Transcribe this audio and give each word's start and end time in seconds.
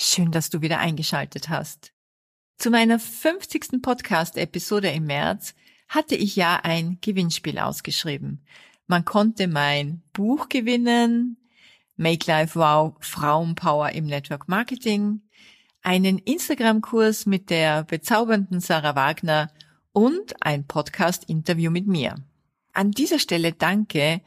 Schön, 0.00 0.30
dass 0.30 0.48
du 0.48 0.60
wieder 0.60 0.78
eingeschaltet 0.78 1.48
hast. 1.48 1.92
Zu 2.56 2.70
meiner 2.70 3.00
50. 3.00 3.82
Podcast-Episode 3.82 4.90
im 4.90 5.06
März 5.06 5.56
hatte 5.88 6.14
ich 6.14 6.36
ja 6.36 6.60
ein 6.62 6.98
Gewinnspiel 7.00 7.58
ausgeschrieben. 7.58 8.46
Man 8.86 9.04
konnte 9.04 9.48
mein 9.48 10.02
Buch 10.12 10.48
gewinnen, 10.48 11.36
Make 11.96 12.30
Life 12.30 12.56
Wow 12.56 12.94
Frauenpower 13.00 13.90
im 13.90 14.06
Network 14.06 14.46
Marketing, 14.46 15.22
einen 15.82 16.18
Instagram-Kurs 16.18 17.26
mit 17.26 17.50
der 17.50 17.82
bezaubernden 17.82 18.60
Sarah 18.60 18.94
Wagner 18.94 19.50
und 19.90 20.40
ein 20.40 20.64
Podcast-Interview 20.64 21.72
mit 21.72 21.88
mir. 21.88 22.14
An 22.72 22.92
dieser 22.92 23.18
Stelle 23.18 23.52
danke 23.52 24.20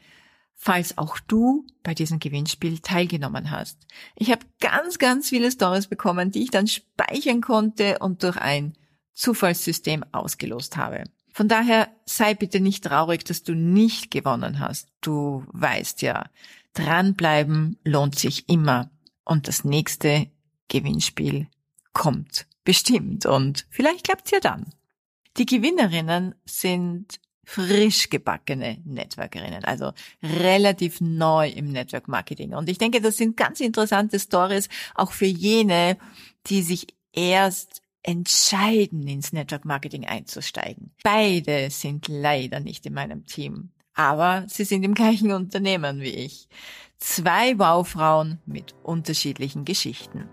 falls 0.54 0.96
auch 0.98 1.18
du 1.18 1.66
bei 1.82 1.94
diesem 1.94 2.18
Gewinnspiel 2.18 2.78
teilgenommen 2.78 3.50
hast. 3.50 3.86
Ich 4.14 4.30
habe 4.30 4.46
ganz, 4.60 4.98
ganz 4.98 5.28
viele 5.28 5.50
Stories 5.50 5.88
bekommen, 5.88 6.30
die 6.30 6.42
ich 6.42 6.50
dann 6.50 6.66
speichern 6.66 7.40
konnte 7.40 7.98
und 7.98 8.22
durch 8.22 8.36
ein 8.36 8.74
Zufallssystem 9.14 10.04
ausgelost 10.12 10.76
habe. 10.76 11.04
Von 11.32 11.48
daher 11.48 11.88
sei 12.04 12.34
bitte 12.34 12.60
nicht 12.60 12.84
traurig, 12.84 13.24
dass 13.24 13.42
du 13.42 13.54
nicht 13.54 14.10
gewonnen 14.10 14.60
hast. 14.60 14.88
Du 15.00 15.44
weißt 15.48 16.02
ja, 16.02 16.26
dranbleiben 16.74 17.78
lohnt 17.84 18.18
sich 18.18 18.48
immer. 18.48 18.90
Und 19.24 19.48
das 19.48 19.64
nächste 19.64 20.30
Gewinnspiel 20.68 21.48
kommt 21.92 22.46
bestimmt 22.64 23.26
und 23.26 23.66
vielleicht 23.70 24.04
klappt's 24.04 24.30
ja 24.30 24.40
dann. 24.40 24.72
Die 25.36 25.46
Gewinnerinnen 25.46 26.34
sind 26.44 27.20
frisch 27.44 28.08
gebackene 28.08 28.78
Networkerinnen, 28.84 29.64
also 29.64 29.92
relativ 30.22 31.00
neu 31.00 31.48
im 31.48 31.72
Network 31.72 32.08
Marketing. 32.08 32.54
Und 32.54 32.68
ich 32.68 32.78
denke, 32.78 33.00
das 33.00 33.16
sind 33.16 33.36
ganz 33.36 33.60
interessante 33.60 34.18
Stories 34.18 34.68
auch 34.94 35.12
für 35.12 35.26
jene, 35.26 35.98
die 36.46 36.62
sich 36.62 36.86
erst 37.12 37.82
entscheiden, 38.02 39.06
ins 39.06 39.32
Network 39.32 39.64
Marketing 39.64 40.06
einzusteigen. 40.06 40.92
Beide 41.02 41.70
sind 41.70 42.08
leider 42.08 42.60
nicht 42.60 42.84
in 42.86 42.94
meinem 42.94 43.26
Team, 43.26 43.70
aber 43.94 44.44
sie 44.48 44.64
sind 44.64 44.82
im 44.84 44.94
gleichen 44.94 45.32
Unternehmen 45.32 46.00
wie 46.00 46.10
ich. 46.10 46.48
Zwei 46.98 47.58
Wow-Frauen 47.58 48.38
mit 48.46 48.74
unterschiedlichen 48.82 49.64
Geschichten. 49.64 50.28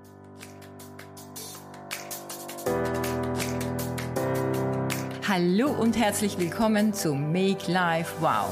Hallo 5.30 5.70
und 5.70 5.96
herzlich 5.96 6.40
willkommen 6.40 6.92
zu 6.92 7.14
Make 7.14 7.72
Life 7.72 8.16
Wow. 8.20 8.50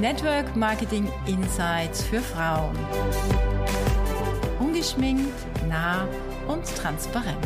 Network 0.00 0.56
Marketing 0.56 1.08
Insights 1.28 2.02
für 2.02 2.18
Frauen. 2.18 2.76
Ungeschminkt, 4.58 5.32
nah 5.68 6.08
und 6.48 6.64
transparent. 6.64 7.38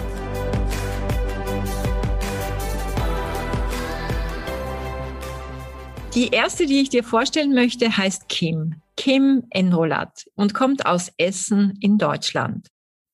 Die 6.14 6.28
erste, 6.28 6.64
die 6.64 6.80
ich 6.80 6.89
dir 6.89 7.05
vorstellen 7.05 7.52
möchte, 7.52 7.95
heißt 7.95 8.30
Kim. 8.30 8.77
Kim 8.97 9.45
Enrolat 9.50 10.24
und 10.34 10.55
kommt 10.55 10.86
aus 10.86 11.12
Essen 11.19 11.77
in 11.83 11.98
Deutschland. 11.98 12.69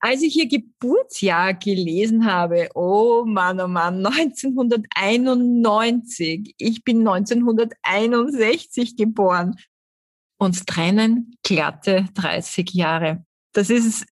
Als 0.06 0.22
ich 0.22 0.36
ihr 0.36 0.46
Geburtsjahr 0.46 1.54
gelesen 1.54 2.26
habe, 2.26 2.68
oh 2.76 3.24
Mann, 3.26 3.60
oh 3.60 3.66
Mann, 3.66 4.06
1991, 4.06 6.54
ich 6.58 6.84
bin 6.84 6.98
1961 6.98 8.96
geboren. 8.96 9.56
Uns 10.38 10.64
trennen 10.64 11.34
glatte 11.42 12.06
30 12.14 12.70
Jahre. 12.70 13.24
Das 13.52 13.68
ist 13.68 14.06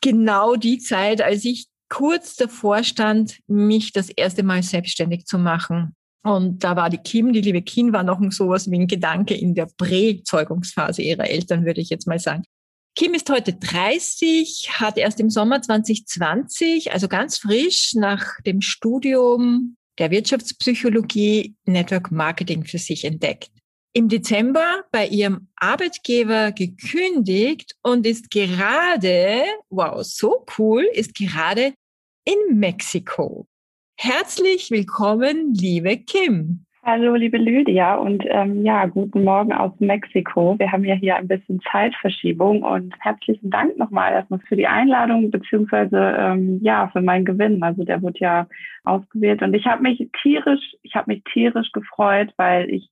genau 0.00 0.54
die 0.54 0.78
Zeit, 0.78 1.20
als 1.20 1.44
ich 1.44 1.66
kurz 1.88 2.36
davor 2.36 2.84
stand, 2.84 3.40
mich 3.48 3.92
das 3.92 4.10
erste 4.10 4.44
Mal 4.44 4.62
selbstständig 4.62 5.24
zu 5.24 5.38
machen. 5.38 5.96
Und 6.22 6.62
da 6.62 6.76
war 6.76 6.88
die 6.88 6.98
Kim, 6.98 7.32
die 7.32 7.40
liebe 7.40 7.62
Kim, 7.62 7.92
war 7.92 8.04
noch 8.04 8.20
sowas 8.30 8.70
wie 8.70 8.78
ein 8.78 8.86
Gedanke 8.86 9.34
in 9.34 9.56
der 9.56 9.66
Präzeugungsphase 9.76 11.02
ihrer 11.02 11.28
Eltern, 11.28 11.64
würde 11.64 11.80
ich 11.80 11.90
jetzt 11.90 12.06
mal 12.06 12.20
sagen. 12.20 12.44
Kim 12.94 13.14
ist 13.14 13.30
heute 13.30 13.54
30, 13.54 14.68
hat 14.80 14.98
erst 14.98 15.18
im 15.18 15.30
Sommer 15.30 15.62
2020, 15.62 16.92
also 16.92 17.08
ganz 17.08 17.38
frisch 17.38 17.94
nach 17.94 18.38
dem 18.42 18.60
Studium 18.60 19.76
der 19.98 20.10
Wirtschaftspsychologie 20.10 21.54
Network 21.64 22.10
Marketing 22.10 22.64
für 22.64 22.78
sich 22.78 23.04
entdeckt. 23.04 23.50
Im 23.94 24.08
Dezember 24.08 24.84
bei 24.90 25.06
ihrem 25.06 25.48
Arbeitgeber 25.56 26.52
gekündigt 26.52 27.76
und 27.82 28.06
ist 28.06 28.30
gerade, 28.30 29.44
wow, 29.70 30.02
so 30.04 30.44
cool, 30.58 30.86
ist 30.92 31.14
gerade 31.14 31.72
in 32.24 32.58
Mexiko. 32.58 33.46
Herzlich 33.98 34.70
willkommen, 34.70 35.54
liebe 35.54 35.96
Kim. 35.96 36.66
Hallo, 36.84 37.14
liebe 37.14 37.38
Lydia 37.38 37.94
und 37.94 38.24
ähm, 38.26 38.64
ja, 38.64 38.86
guten 38.86 39.22
Morgen 39.22 39.52
aus 39.52 39.70
Mexiko. 39.78 40.58
Wir 40.58 40.72
haben 40.72 40.84
ja 40.84 40.96
hier 40.96 41.14
ein 41.14 41.28
bisschen 41.28 41.60
Zeitverschiebung 41.70 42.64
und 42.64 42.92
herzlichen 42.98 43.50
Dank 43.50 43.78
nochmal 43.78 44.12
erstmal 44.14 44.40
für 44.40 44.56
die 44.56 44.66
Einladung 44.66 45.30
beziehungsweise 45.30 45.96
ähm, 46.18 46.58
ja 46.60 46.88
für 46.88 47.00
meinen 47.00 47.24
Gewinn. 47.24 47.62
Also 47.62 47.84
der 47.84 48.02
wurde 48.02 48.18
ja 48.18 48.48
ausgewählt 48.82 49.42
und 49.42 49.54
ich 49.54 49.64
habe 49.64 49.80
mich 49.80 50.10
tierisch, 50.22 50.74
ich 50.82 50.96
habe 50.96 51.12
mich 51.12 51.22
tierisch 51.32 51.70
gefreut, 51.70 52.34
weil 52.36 52.68
ich 52.68 52.90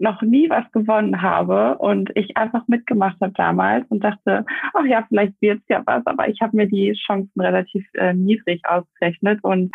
noch 0.00 0.20
nie 0.22 0.50
was 0.50 0.68
gewonnen 0.72 1.22
habe 1.22 1.78
und 1.78 2.10
ich 2.16 2.36
einfach 2.36 2.66
mitgemacht 2.66 3.20
habe 3.20 3.34
damals 3.36 3.86
und 3.88 4.02
dachte, 4.02 4.44
ach 4.74 4.84
ja, 4.84 5.04
vielleicht 5.08 5.40
wird's 5.40 5.68
ja 5.68 5.80
was, 5.86 6.04
aber 6.06 6.28
ich 6.28 6.40
habe 6.40 6.56
mir 6.56 6.66
die 6.66 6.92
Chancen 6.94 7.40
relativ 7.40 7.86
äh, 7.94 8.14
niedrig 8.14 8.62
ausgerechnet 8.64 9.38
und 9.44 9.70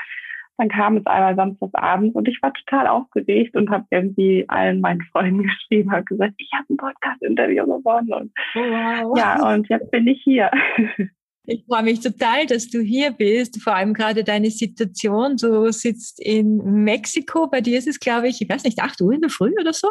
dann 0.58 0.70
kam 0.70 0.98
es 0.98 1.06
einmal 1.06 1.36
Samstagabend 1.36 2.16
und 2.16 2.28
ich 2.28 2.40
war 2.42 2.54
total 2.54 2.88
aufgeregt 2.88 3.56
und 3.56 3.70
habe 3.70 3.86
irgendwie 3.92 4.46
allen 4.48 4.82
meinen 4.82 5.02
Freunden 5.12 5.44
geschrieben, 5.44 5.92
habe 5.92 6.06
gesagt, 6.06 6.34
ich 6.38 6.50
habe 6.54 6.66
ein 6.74 6.78
Podcast-Interview 6.78 7.66
gewonnen 7.66 8.14
und 8.14 8.32
wow. 8.56 9.18
ja, 9.18 9.54
und 9.54 9.70
jetzt 9.70 9.92
bin 9.92 10.08
ich 10.08 10.22
hier. 10.24 10.52
Ich 11.50 11.64
freue 11.66 11.84
mich 11.84 12.02
total, 12.02 12.46
dass 12.46 12.70
du 12.70 12.82
hier 12.82 13.12
bist. 13.12 13.62
Vor 13.64 13.74
allem 13.74 13.94
gerade 13.94 14.26
deine 14.26 14.50
Situation. 14.50 15.38
Du 15.38 15.72
sitzt 15.72 16.20
in 16.20 16.84
Mexiko. 16.84 17.48
Bei 17.48 17.62
dir 17.62 17.78
ist 17.78 17.88
es, 17.88 18.02
glaube 18.02 18.28
ich, 18.28 18.42
ich 18.42 18.50
weiß 18.50 18.66
nicht, 18.66 18.82
acht 18.82 19.00
Uhr 19.00 19.14
in 19.14 19.22
der 19.22 19.30
Früh 19.30 19.54
oder 19.58 19.72
so? 19.72 19.88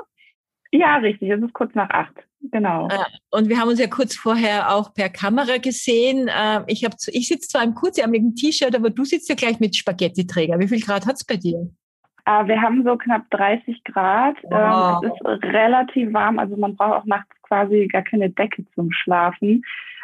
Ja, 0.70 0.98
richtig. 0.98 1.30
Es 1.30 1.40
ist 1.42 1.54
kurz 1.54 1.74
nach 1.74 1.88
acht. 1.88 2.25
Genau. 2.40 2.88
Äh, 2.88 2.98
und 3.30 3.48
wir 3.48 3.58
haben 3.58 3.68
uns 3.68 3.80
ja 3.80 3.86
kurz 3.86 4.14
vorher 4.14 4.74
auch 4.74 4.94
per 4.94 5.08
Kamera 5.08 5.58
gesehen. 5.58 6.30
Ähm, 6.34 6.64
ich, 6.66 6.84
hab, 6.84 6.92
ich 7.08 7.28
sitze 7.28 7.48
zwar 7.48 7.64
im 7.64 7.74
kurzärmeligen 7.74 8.34
T-Shirt, 8.34 8.74
aber 8.74 8.90
du 8.90 9.04
sitzt 9.04 9.28
ja 9.28 9.34
gleich 9.34 9.60
mit 9.60 9.76
Spaghetti-Träger. 9.76 10.58
Wie 10.58 10.68
viel 10.68 10.80
Grad 10.80 11.06
hat 11.06 11.16
es 11.16 11.24
bei 11.24 11.36
dir? 11.36 11.68
Äh, 12.26 12.46
wir 12.46 12.60
haben 12.60 12.84
so 12.84 12.96
knapp 12.96 13.28
30 13.30 13.84
Grad. 13.84 14.36
Wow. 14.44 15.02
Ähm, 15.02 15.10
es 15.12 15.20
ist 15.20 15.44
relativ 15.52 16.12
warm, 16.12 16.38
also 16.38 16.56
man 16.56 16.76
braucht 16.76 17.02
auch 17.02 17.06
nachts 17.06 17.30
quasi 17.42 17.88
gar 17.90 18.02
keine 18.02 18.30
Decke 18.30 18.64
zum 18.74 18.92
Schlafen. 18.92 19.62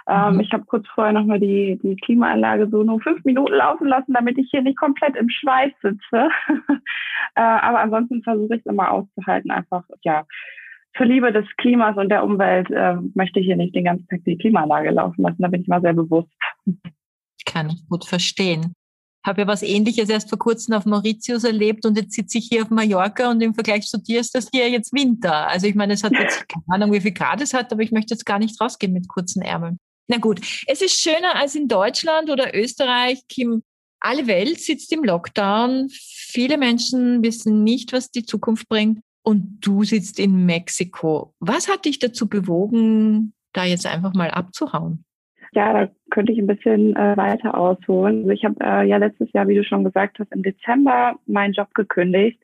Ähm, 0.09 0.35
mhm. 0.35 0.41
Ich 0.41 0.53
habe 0.53 0.65
kurz 0.65 0.87
vorher 0.89 1.13
nochmal 1.13 1.39
die, 1.39 1.79
die 1.83 1.97
Klimaanlage 1.97 2.69
so 2.69 2.83
nur 2.83 3.01
fünf 3.01 3.25
Minuten 3.25 3.55
laufen 3.55 3.87
lassen, 3.87 4.13
damit 4.13 4.37
ich 4.37 4.49
hier 4.51 4.63
nicht 4.63 4.77
komplett 4.77 5.17
im 5.17 5.29
Schweiß 5.29 5.73
sitze. 5.81 6.29
aber 7.35 7.81
ansonsten 7.81 8.23
versuche 8.23 8.57
ich 8.57 8.61
es 8.61 8.67
immer 8.67 8.91
auszuhalten, 8.91 9.51
einfach 9.53 9.85
ja 10.03 10.25
zur 10.97 11.07
Liebe 11.07 11.33
des 11.33 11.47
Klimas 11.57 11.97
und 11.97 12.09
der 12.09 12.25
Umwelt 12.25 12.71
äh, 12.71 12.97
möchte 13.15 13.41
ich 13.41 13.47
hier 13.47 13.57
nicht 13.57 13.75
den 13.75 13.85
ganzen 13.85 14.07
Tag 14.09 14.25
die 14.25 14.37
Klimaanlage 14.37 14.91
laufen 14.91 15.23
lassen. 15.23 15.41
Da 15.41 15.49
bin 15.49 15.63
ich 15.63 15.69
mal 15.69 15.81
sehr 15.81 15.95
bewusst. 15.95 16.29
Kann 17.47 17.71
ich 17.71 17.89
gut 17.89 18.05
verstehen. 18.05 18.75
Habe 19.25 19.43
ja 19.43 19.47
was 19.47 19.63
Ähnliches 19.63 20.09
erst 20.09 20.29
vor 20.29 20.39
kurzem 20.39 20.75
auf 20.75 20.85
Mauritius 20.85 21.45
erlebt 21.45 21.87
und 21.87 21.97
jetzt 21.97 22.13
sitze 22.13 22.39
ich 22.39 22.49
hier 22.51 22.63
auf 22.63 22.71
Mallorca 22.71 23.31
und 23.31 23.41
im 23.41 23.55
Vergleich 23.55 23.87
zu 23.87 23.99
dir 23.99 24.21
ist 24.21 24.35
das 24.35 24.49
hier 24.53 24.69
jetzt 24.69 24.93
Winter. 24.93 25.49
Also 25.49 25.67
ich 25.67 25.75
meine, 25.75 25.95
es 25.95 26.03
hat 26.03 26.13
jetzt 26.13 26.47
keine 26.49 26.65
Ahnung, 26.69 26.93
wie 26.93 27.01
viel 27.01 27.13
Grad 27.13 27.41
es 27.41 27.55
hat, 27.55 27.73
aber 27.73 27.83
ich 27.83 27.93
möchte 27.93 28.15
jetzt 28.15 28.27
gar 28.27 28.39
nicht 28.39 28.61
rausgehen 28.61 28.93
mit 28.93 29.09
kurzen 29.09 29.43
Ärmeln. 29.43 29.79
Na 30.09 30.19
gut, 30.19 30.41
es 30.67 30.83
ist 30.83 31.01
schöner 31.01 31.37
als 31.37 31.55
in 31.55 31.69
Deutschland 31.69 32.29
oder 32.31 32.55
Österreich. 32.55 33.23
Kim, 33.29 33.63
alle 34.01 34.27
Welt 34.27 34.59
sitzt 34.59 34.93
im 34.93 35.05
Lockdown. 35.05 35.89
Viele 35.91 36.59
Menschen 36.59 37.23
wissen 37.23 37.63
nicht, 37.63 37.93
was 37.93 38.11
die 38.11 38.25
Zukunft 38.25 38.69
bringt 38.69 38.99
und 39.23 39.59
du 39.61 39.85
sitzt 39.85 40.19
in 40.19 40.47
Mexiko. 40.47 41.35
Was 41.41 41.69
hat 41.69 41.85
dich 41.85 41.99
dazu 41.99 42.29
bewogen, 42.29 43.33
da 43.53 43.65
jetzt 43.65 43.87
einfach 43.87 44.15
mal 44.15 44.31
abzuhauen? 44.31 45.05
Ja, 45.55 45.73
da 45.73 45.93
könnte 46.11 46.33
ich 46.33 46.39
ein 46.39 46.47
bisschen 46.47 46.97
äh, 46.97 47.17
weiter 47.17 47.57
ausholen. 47.57 48.21
Also 48.21 48.31
ich 48.31 48.45
habe 48.45 48.57
äh, 48.61 48.89
ja 48.89 48.97
letztes 48.97 49.31
Jahr, 49.33 49.49
wie 49.49 49.55
du 49.55 49.65
schon 49.65 49.85
gesagt 49.85 50.19
hast, 50.19 50.33
im 50.33 50.43
Dezember 50.43 51.17
meinen 51.27 51.53
Job 51.53 51.75
gekündigt, 51.75 52.41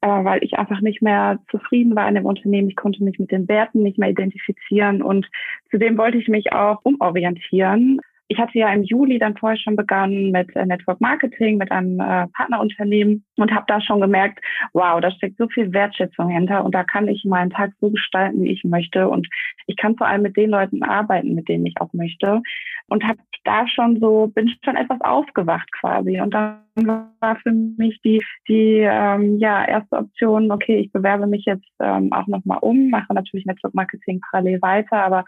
äh, 0.00 0.08
weil 0.08 0.42
ich 0.42 0.54
einfach 0.54 0.80
nicht 0.80 1.02
mehr 1.02 1.40
zufrieden 1.50 1.94
war 1.94 2.08
in 2.08 2.14
dem 2.14 2.24
Unternehmen. 2.24 2.70
Ich 2.70 2.76
konnte 2.76 3.04
mich 3.04 3.18
mit 3.18 3.30
den 3.30 3.48
Werten 3.48 3.82
nicht 3.82 3.98
mehr 3.98 4.08
identifizieren 4.08 5.02
und 5.02 5.26
zudem 5.70 5.98
wollte 5.98 6.16
ich 6.16 6.28
mich 6.28 6.52
auch 6.52 6.80
umorientieren 6.84 8.00
ich 8.28 8.38
hatte 8.38 8.58
ja 8.58 8.72
im 8.72 8.82
Juli 8.82 9.18
dann 9.18 9.36
vorher 9.36 9.58
schon 9.58 9.74
begonnen 9.74 10.30
mit 10.30 10.54
äh, 10.54 10.66
Network 10.66 11.00
Marketing, 11.00 11.56
mit 11.56 11.72
einem 11.72 11.98
äh, 11.98 12.26
Partnerunternehmen 12.28 13.24
und 13.36 13.52
habe 13.52 13.64
da 13.66 13.80
schon 13.80 14.02
gemerkt, 14.02 14.40
wow, 14.74 15.00
da 15.00 15.10
steckt 15.10 15.38
so 15.38 15.48
viel 15.48 15.72
Wertschätzung 15.72 16.28
hinter 16.28 16.64
und 16.64 16.74
da 16.74 16.84
kann 16.84 17.08
ich 17.08 17.24
meinen 17.24 17.50
Tag 17.50 17.72
so 17.80 17.90
gestalten, 17.90 18.42
wie 18.42 18.52
ich 18.52 18.64
möchte. 18.64 19.08
Und 19.08 19.26
ich 19.66 19.76
kann 19.76 19.96
vor 19.96 20.06
allem 20.06 20.22
mit 20.22 20.36
den 20.36 20.50
Leuten 20.50 20.82
arbeiten, 20.82 21.34
mit 21.34 21.48
denen 21.48 21.64
ich 21.64 21.80
auch 21.80 21.92
möchte. 21.94 22.42
Und 22.88 23.04
habe 23.04 23.18
da 23.44 23.66
schon 23.66 23.98
so, 23.98 24.26
bin 24.34 24.52
schon 24.62 24.76
etwas 24.76 25.00
aufgewacht 25.00 25.70
quasi. 25.80 26.20
Und 26.20 26.34
dann 26.34 26.58
war 26.76 27.36
für 27.42 27.52
mich 27.52 27.98
die, 28.04 28.22
die 28.46 28.80
ähm, 28.80 29.38
ja, 29.38 29.64
erste 29.64 29.96
Option, 29.96 30.50
okay, 30.50 30.76
ich 30.76 30.92
bewerbe 30.92 31.26
mich 31.26 31.46
jetzt 31.46 31.68
ähm, 31.80 32.12
auch 32.12 32.26
nochmal 32.26 32.58
um, 32.60 32.90
mache 32.90 33.14
natürlich 33.14 33.46
Network 33.46 33.74
Marketing 33.74 34.20
parallel 34.30 34.60
weiter, 34.60 35.02
aber 35.02 35.24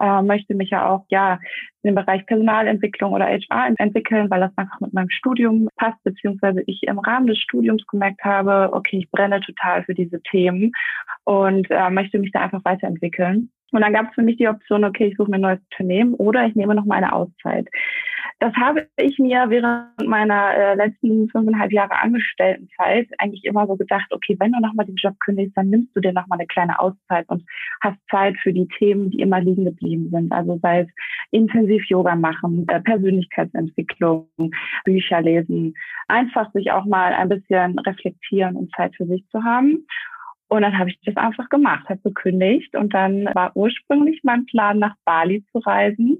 äh, 0.00 0.22
möchte 0.22 0.54
mich 0.54 0.70
ja 0.70 0.88
auch 0.88 1.04
ja 1.08 1.34
in 1.82 1.90
den 1.90 1.94
Bereich 1.94 2.26
Personalentwicklung 2.26 3.12
oder 3.12 3.26
HR 3.26 3.74
entwickeln, 3.78 4.30
weil 4.30 4.40
das 4.40 4.56
einfach 4.56 4.80
mit 4.80 4.92
meinem 4.92 5.10
Studium 5.10 5.68
passt, 5.76 6.02
beziehungsweise 6.04 6.62
ich 6.66 6.82
im 6.84 6.98
Rahmen 6.98 7.26
des 7.26 7.38
Studiums 7.38 7.86
gemerkt 7.86 8.22
habe, 8.24 8.70
okay, 8.72 8.98
ich 8.98 9.10
brenne 9.10 9.40
total 9.40 9.84
für 9.84 9.94
diese 9.94 10.20
Themen 10.22 10.72
und 11.24 11.70
äh, 11.70 11.90
möchte 11.90 12.18
mich 12.18 12.32
da 12.32 12.40
einfach 12.40 12.64
weiterentwickeln. 12.64 13.50
Und 13.70 13.82
dann 13.82 13.92
gab 13.92 14.08
es 14.08 14.14
für 14.14 14.22
mich 14.22 14.38
die 14.38 14.48
Option, 14.48 14.84
okay, 14.84 15.08
ich 15.08 15.16
suche 15.16 15.30
mir 15.30 15.36
ein 15.36 15.42
neues 15.42 15.60
Unternehmen 15.70 16.14
oder 16.14 16.46
ich 16.46 16.54
nehme 16.54 16.74
noch 16.74 16.86
mal 16.86 16.96
eine 16.96 17.12
Auszeit. 17.12 17.68
Das 18.40 18.54
habe 18.54 18.86
ich 18.96 19.18
mir 19.18 19.46
während 19.48 20.06
meiner 20.06 20.54
äh, 20.54 20.74
letzten 20.76 21.28
fünfeinhalb 21.28 21.72
Jahre 21.72 21.98
Angestelltenzeit 21.98 23.08
eigentlich 23.18 23.44
immer 23.44 23.66
so 23.66 23.76
gedacht, 23.76 24.06
okay, 24.12 24.36
wenn 24.38 24.52
du 24.52 24.60
nochmal 24.60 24.86
den 24.86 24.94
Job 24.94 25.18
kündigst, 25.18 25.56
dann 25.56 25.70
nimmst 25.70 25.94
du 25.96 26.00
dir 26.00 26.12
nochmal 26.12 26.38
eine 26.38 26.46
kleine 26.46 26.78
Auszeit 26.78 27.28
und 27.28 27.44
hast 27.80 27.98
Zeit 28.08 28.36
für 28.40 28.52
die 28.52 28.68
Themen, 28.78 29.10
die 29.10 29.20
immer 29.20 29.40
liegen 29.40 29.64
geblieben 29.64 30.10
sind. 30.12 30.30
Also 30.30 30.58
sei 30.62 30.82
es 30.82 30.88
intensiv 31.32 31.84
Yoga 31.86 32.14
machen, 32.14 32.64
äh, 32.68 32.80
Persönlichkeitsentwicklung, 32.80 34.28
Bücher 34.84 35.20
lesen, 35.20 35.74
einfach 36.06 36.52
sich 36.52 36.70
auch 36.70 36.84
mal 36.84 37.12
ein 37.14 37.28
bisschen 37.28 37.76
reflektieren 37.80 38.54
und 38.54 38.72
Zeit 38.76 38.94
für 38.94 39.06
sich 39.06 39.26
zu 39.30 39.42
haben. 39.42 39.84
Und 40.48 40.62
dann 40.62 40.78
habe 40.78 40.88
ich 40.88 40.98
das 41.04 41.16
einfach 41.16 41.50
gemacht, 41.50 41.88
habe 41.90 42.00
gekündigt 42.02 42.74
und 42.74 42.94
dann 42.94 43.26
war 43.34 43.54
ursprünglich 43.54 44.20
mein 44.22 44.46
Plan, 44.46 44.78
nach 44.78 44.94
Bali 45.04 45.44
zu 45.52 45.58
reisen. 45.58 46.18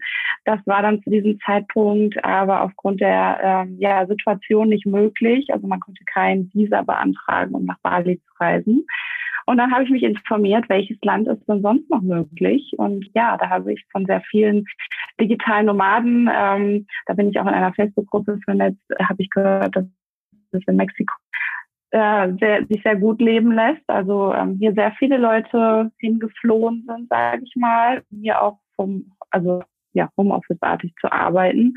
Das 0.48 0.66
war 0.66 0.80
dann 0.80 1.02
zu 1.02 1.10
diesem 1.10 1.38
Zeitpunkt 1.40 2.24
aber 2.24 2.62
aufgrund 2.62 3.02
der 3.02 3.38
ähm, 3.42 3.76
ja, 3.78 4.06
Situation 4.06 4.70
nicht 4.70 4.86
möglich. 4.86 5.52
Also 5.52 5.66
man 5.66 5.78
konnte 5.78 6.02
kein 6.06 6.50
Visa 6.54 6.80
beantragen, 6.80 7.54
um 7.54 7.66
nach 7.66 7.78
Bali 7.82 8.18
zu 8.18 8.32
reisen. 8.40 8.86
Und 9.44 9.58
dann 9.58 9.70
habe 9.70 9.84
ich 9.84 9.90
mich 9.90 10.02
informiert, 10.02 10.66
welches 10.70 10.96
Land 11.02 11.28
ist 11.28 11.46
denn 11.46 11.60
sonst 11.60 11.90
noch 11.90 12.00
möglich. 12.00 12.72
Und 12.78 13.10
ja, 13.14 13.36
da 13.36 13.50
habe 13.50 13.74
ich 13.74 13.84
von 13.92 14.06
sehr 14.06 14.22
vielen 14.22 14.64
digitalen 15.20 15.66
Nomaden, 15.66 16.30
ähm, 16.34 16.86
da 17.04 17.12
bin 17.12 17.28
ich 17.28 17.38
auch 17.38 17.46
in 17.46 17.52
einer 17.52 17.74
Facebook-Gruppe 17.74 18.40
vernetzt, 18.42 18.80
habe 19.02 19.20
ich 19.20 19.28
gehört, 19.28 19.76
dass 19.76 19.84
es 20.52 20.62
in 20.66 20.76
Mexiko 20.76 21.12
äh, 21.90 22.32
sehr, 22.40 22.64
sich 22.70 22.82
sehr 22.82 22.96
gut 22.96 23.20
leben 23.20 23.52
lässt. 23.52 23.86
Also 23.86 24.32
ähm, 24.32 24.56
hier 24.58 24.72
sehr 24.72 24.92
viele 24.92 25.18
Leute 25.18 25.92
hingeflohen 25.98 26.86
sind, 26.88 27.10
sage 27.10 27.42
ich 27.44 27.54
mal, 27.54 28.02
hier 28.10 28.40
auch 28.40 28.58
vom, 28.76 29.12
also 29.30 29.60
ja, 29.92 30.10
Homeoffice-artig 30.16 30.94
zu 31.00 31.10
arbeiten. 31.12 31.74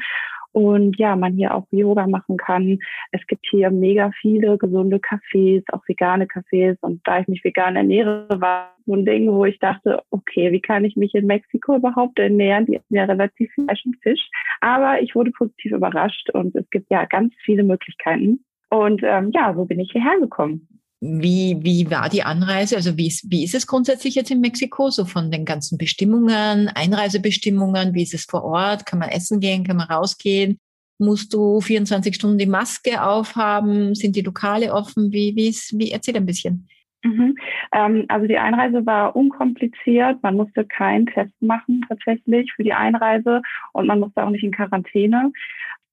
Und 0.53 0.97
ja, 0.99 1.15
man 1.15 1.33
hier 1.33 1.55
auch 1.55 1.65
Yoga 1.71 2.07
machen 2.07 2.35
kann. 2.35 2.79
Es 3.11 3.25
gibt 3.27 3.45
hier 3.49 3.71
mega 3.71 4.11
viele 4.19 4.57
gesunde 4.57 4.97
Cafés, 4.97 5.63
auch 5.71 5.87
vegane 5.87 6.25
Cafés. 6.25 6.75
Und 6.81 6.99
da 7.05 7.19
ich 7.19 7.27
mich 7.29 7.43
vegan 7.43 7.77
ernähre, 7.77 8.27
war 8.29 8.75
so 8.85 8.93
ein 8.93 9.05
Ding, 9.05 9.31
wo 9.31 9.45
ich 9.45 9.59
dachte, 9.59 10.01
okay, 10.09 10.51
wie 10.51 10.59
kann 10.59 10.83
ich 10.83 10.97
mich 10.97 11.15
in 11.15 11.25
Mexiko 11.25 11.77
überhaupt 11.77 12.19
ernähren? 12.19 12.65
Die 12.65 12.75
essen 12.75 12.95
ja 12.95 13.05
relativ 13.05 13.49
Fleisch 13.53 13.85
und 13.85 13.95
Fisch. 14.01 14.29
Aber 14.59 15.01
ich 15.01 15.15
wurde 15.15 15.31
positiv 15.31 15.71
überrascht 15.71 16.29
und 16.31 16.53
es 16.55 16.69
gibt 16.69 16.91
ja 16.91 17.05
ganz 17.05 17.33
viele 17.45 17.63
Möglichkeiten. 17.63 18.43
Und 18.69 19.01
ähm, 19.03 19.31
ja, 19.33 19.53
so 19.53 19.65
bin 19.65 19.79
ich 19.79 19.91
hierher 19.91 20.19
gekommen. 20.19 20.67
Wie, 21.03 21.57
wie 21.61 21.89
war 21.89 22.09
die 22.09 22.21
Anreise? 22.21 22.75
Also 22.75 22.95
wie 22.95 23.07
ist, 23.07 23.29
wie 23.31 23.43
ist 23.43 23.55
es 23.55 23.65
grundsätzlich 23.65 24.13
jetzt 24.13 24.29
in 24.29 24.39
Mexiko? 24.39 24.91
So 24.91 25.05
von 25.05 25.31
den 25.31 25.45
ganzen 25.45 25.79
Bestimmungen, 25.79 26.67
Einreisebestimmungen, 26.67 27.95
wie 27.95 28.03
ist 28.03 28.13
es 28.13 28.25
vor 28.25 28.43
Ort? 28.43 28.85
Kann 28.85 28.99
man 28.99 29.09
essen 29.09 29.39
gehen? 29.39 29.63
Kann 29.63 29.77
man 29.77 29.87
rausgehen? 29.87 30.59
Musst 30.99 31.33
du 31.33 31.59
24 31.59 32.13
Stunden 32.13 32.37
die 32.37 32.45
Maske 32.45 33.03
aufhaben? 33.03 33.95
Sind 33.95 34.15
die 34.15 34.21
Lokale 34.21 34.71
offen? 34.71 35.11
Wie, 35.11 35.35
wie, 35.35 35.47
ist, 35.47 35.75
wie 35.79 35.91
erzähl 35.91 36.15
ein 36.15 36.27
bisschen. 36.27 36.67
Mhm. 37.03 37.35
Ähm, 37.73 38.05
also 38.07 38.27
die 38.27 38.37
Einreise 38.37 38.85
war 38.85 39.15
unkompliziert. 39.15 40.21
Man 40.21 40.35
musste 40.35 40.65
keinen 40.65 41.07
Test 41.07 41.33
machen 41.41 41.83
tatsächlich 41.89 42.53
für 42.53 42.63
die 42.63 42.73
Einreise 42.73 43.41
und 43.73 43.87
man 43.87 43.99
musste 43.99 44.23
auch 44.23 44.29
nicht 44.29 44.43
in 44.43 44.51
Quarantäne. 44.51 45.31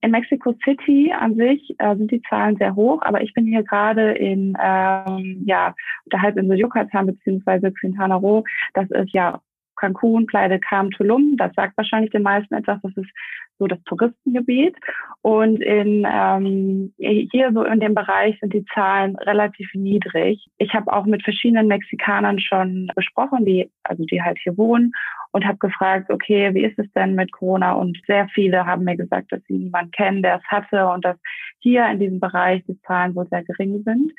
In 0.01 0.13
Mexico 0.13 0.55
City 0.65 1.13
an 1.13 1.35
sich 1.35 1.75
äh, 1.79 1.97
sind 1.97 2.11
die 2.11 2.23
Zahlen 2.23 2.57
sehr 2.57 2.77
hoch, 2.77 3.03
aber 3.03 3.21
ich 3.23 3.35
bin 3.35 3.47
hier 3.47 3.65
gerade 3.65 4.13
in 4.13 4.57
ähm, 4.63 5.43
ja, 5.45 5.75
der 6.13 6.23
Halbinsel 6.23 6.59
Yucatan 6.59 7.07
beziehungsweise 7.07 7.73
Quintana 7.73 8.15
Roo. 8.15 8.45
Das 8.75 8.89
ist 8.91 9.13
ja 9.13 9.41
Cancun, 9.79 10.27
Playa 10.27 10.49
del 10.49 10.61
Carmen, 10.61 10.91
Tulum. 10.91 11.37
Das 11.37 11.53
sagt 11.55 11.77
wahrscheinlich 11.77 12.11
den 12.11 12.23
meisten 12.23 12.55
etwas. 12.55 12.79
Das 12.83 12.97
ist 12.97 13.11
so 13.59 13.67
das 13.67 13.83
Touristengebiet. 13.85 14.77
Und 15.23 15.61
in 15.63 16.07
ähm, 16.09 16.93
hier 16.97 17.51
so 17.53 17.65
in 17.65 17.81
dem 17.81 17.95
Bereich 17.95 18.39
sind 18.41 18.53
die 18.53 18.65
Zahlen 18.73 19.17
relativ 19.17 19.69
niedrig. 19.75 20.47
Ich 20.59 20.75
habe 20.75 20.93
auch 20.93 21.07
mit 21.07 21.25
verschiedenen 21.25 21.67
Mexikanern 21.67 22.39
schon 22.39 22.91
besprochen, 22.95 23.45
die 23.45 23.71
also 23.83 24.05
die 24.05 24.23
halt 24.23 24.39
hier 24.39 24.57
wohnen 24.57 24.93
und 25.33 25.45
habe 25.47 25.59
gefragt, 25.59 26.11
okay, 26.11 26.55
wie 26.55 26.65
ist 26.65 26.79
es 26.79 26.91
denn 26.93 27.15
mit 27.15 27.33
Corona? 27.33 27.73
Und 27.73 27.99
sehr 28.07 28.29
viele 28.29 28.67
haben 28.67 28.85
mir 28.85 28.97
gesagt, 28.97 29.33
dass 29.33 29.43
sie 29.45 29.59
niemanden 29.59 29.91
kennen, 29.91 30.23
der 30.23 30.37
es 30.37 30.45
hatte 30.45 30.87
und 30.89 31.05
dass 31.05 31.17
hier 31.61 31.87
in 31.89 32.01
diesem 32.01 32.21
Bereich 32.21 32.63
die 32.67 32.81
Zahlen 32.83 33.15
wohl 33.15 33.29
sehr 33.29 33.45
gering 33.45 33.83
sind. 33.85 34.13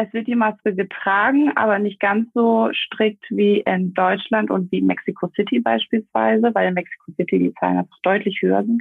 Es 0.00 0.12
wird 0.12 0.28
die 0.28 0.36
Maske 0.36 0.76
getragen, 0.76 1.50
aber 1.56 1.80
nicht 1.80 1.98
ganz 1.98 2.32
so 2.32 2.70
strikt 2.72 3.24
wie 3.30 3.60
in 3.60 3.94
Deutschland 3.94 4.48
und 4.48 4.70
wie 4.70 4.78
in 4.78 4.86
Mexico 4.86 5.28
City 5.34 5.58
beispielsweise, 5.58 6.54
weil 6.54 6.68
in 6.68 6.74
Mexico 6.74 7.10
City 7.16 7.38
die 7.40 7.54
Zahlen 7.54 7.78
einfach 7.78 7.98
deutlich 8.04 8.40
höher 8.40 8.62
sind. 8.62 8.80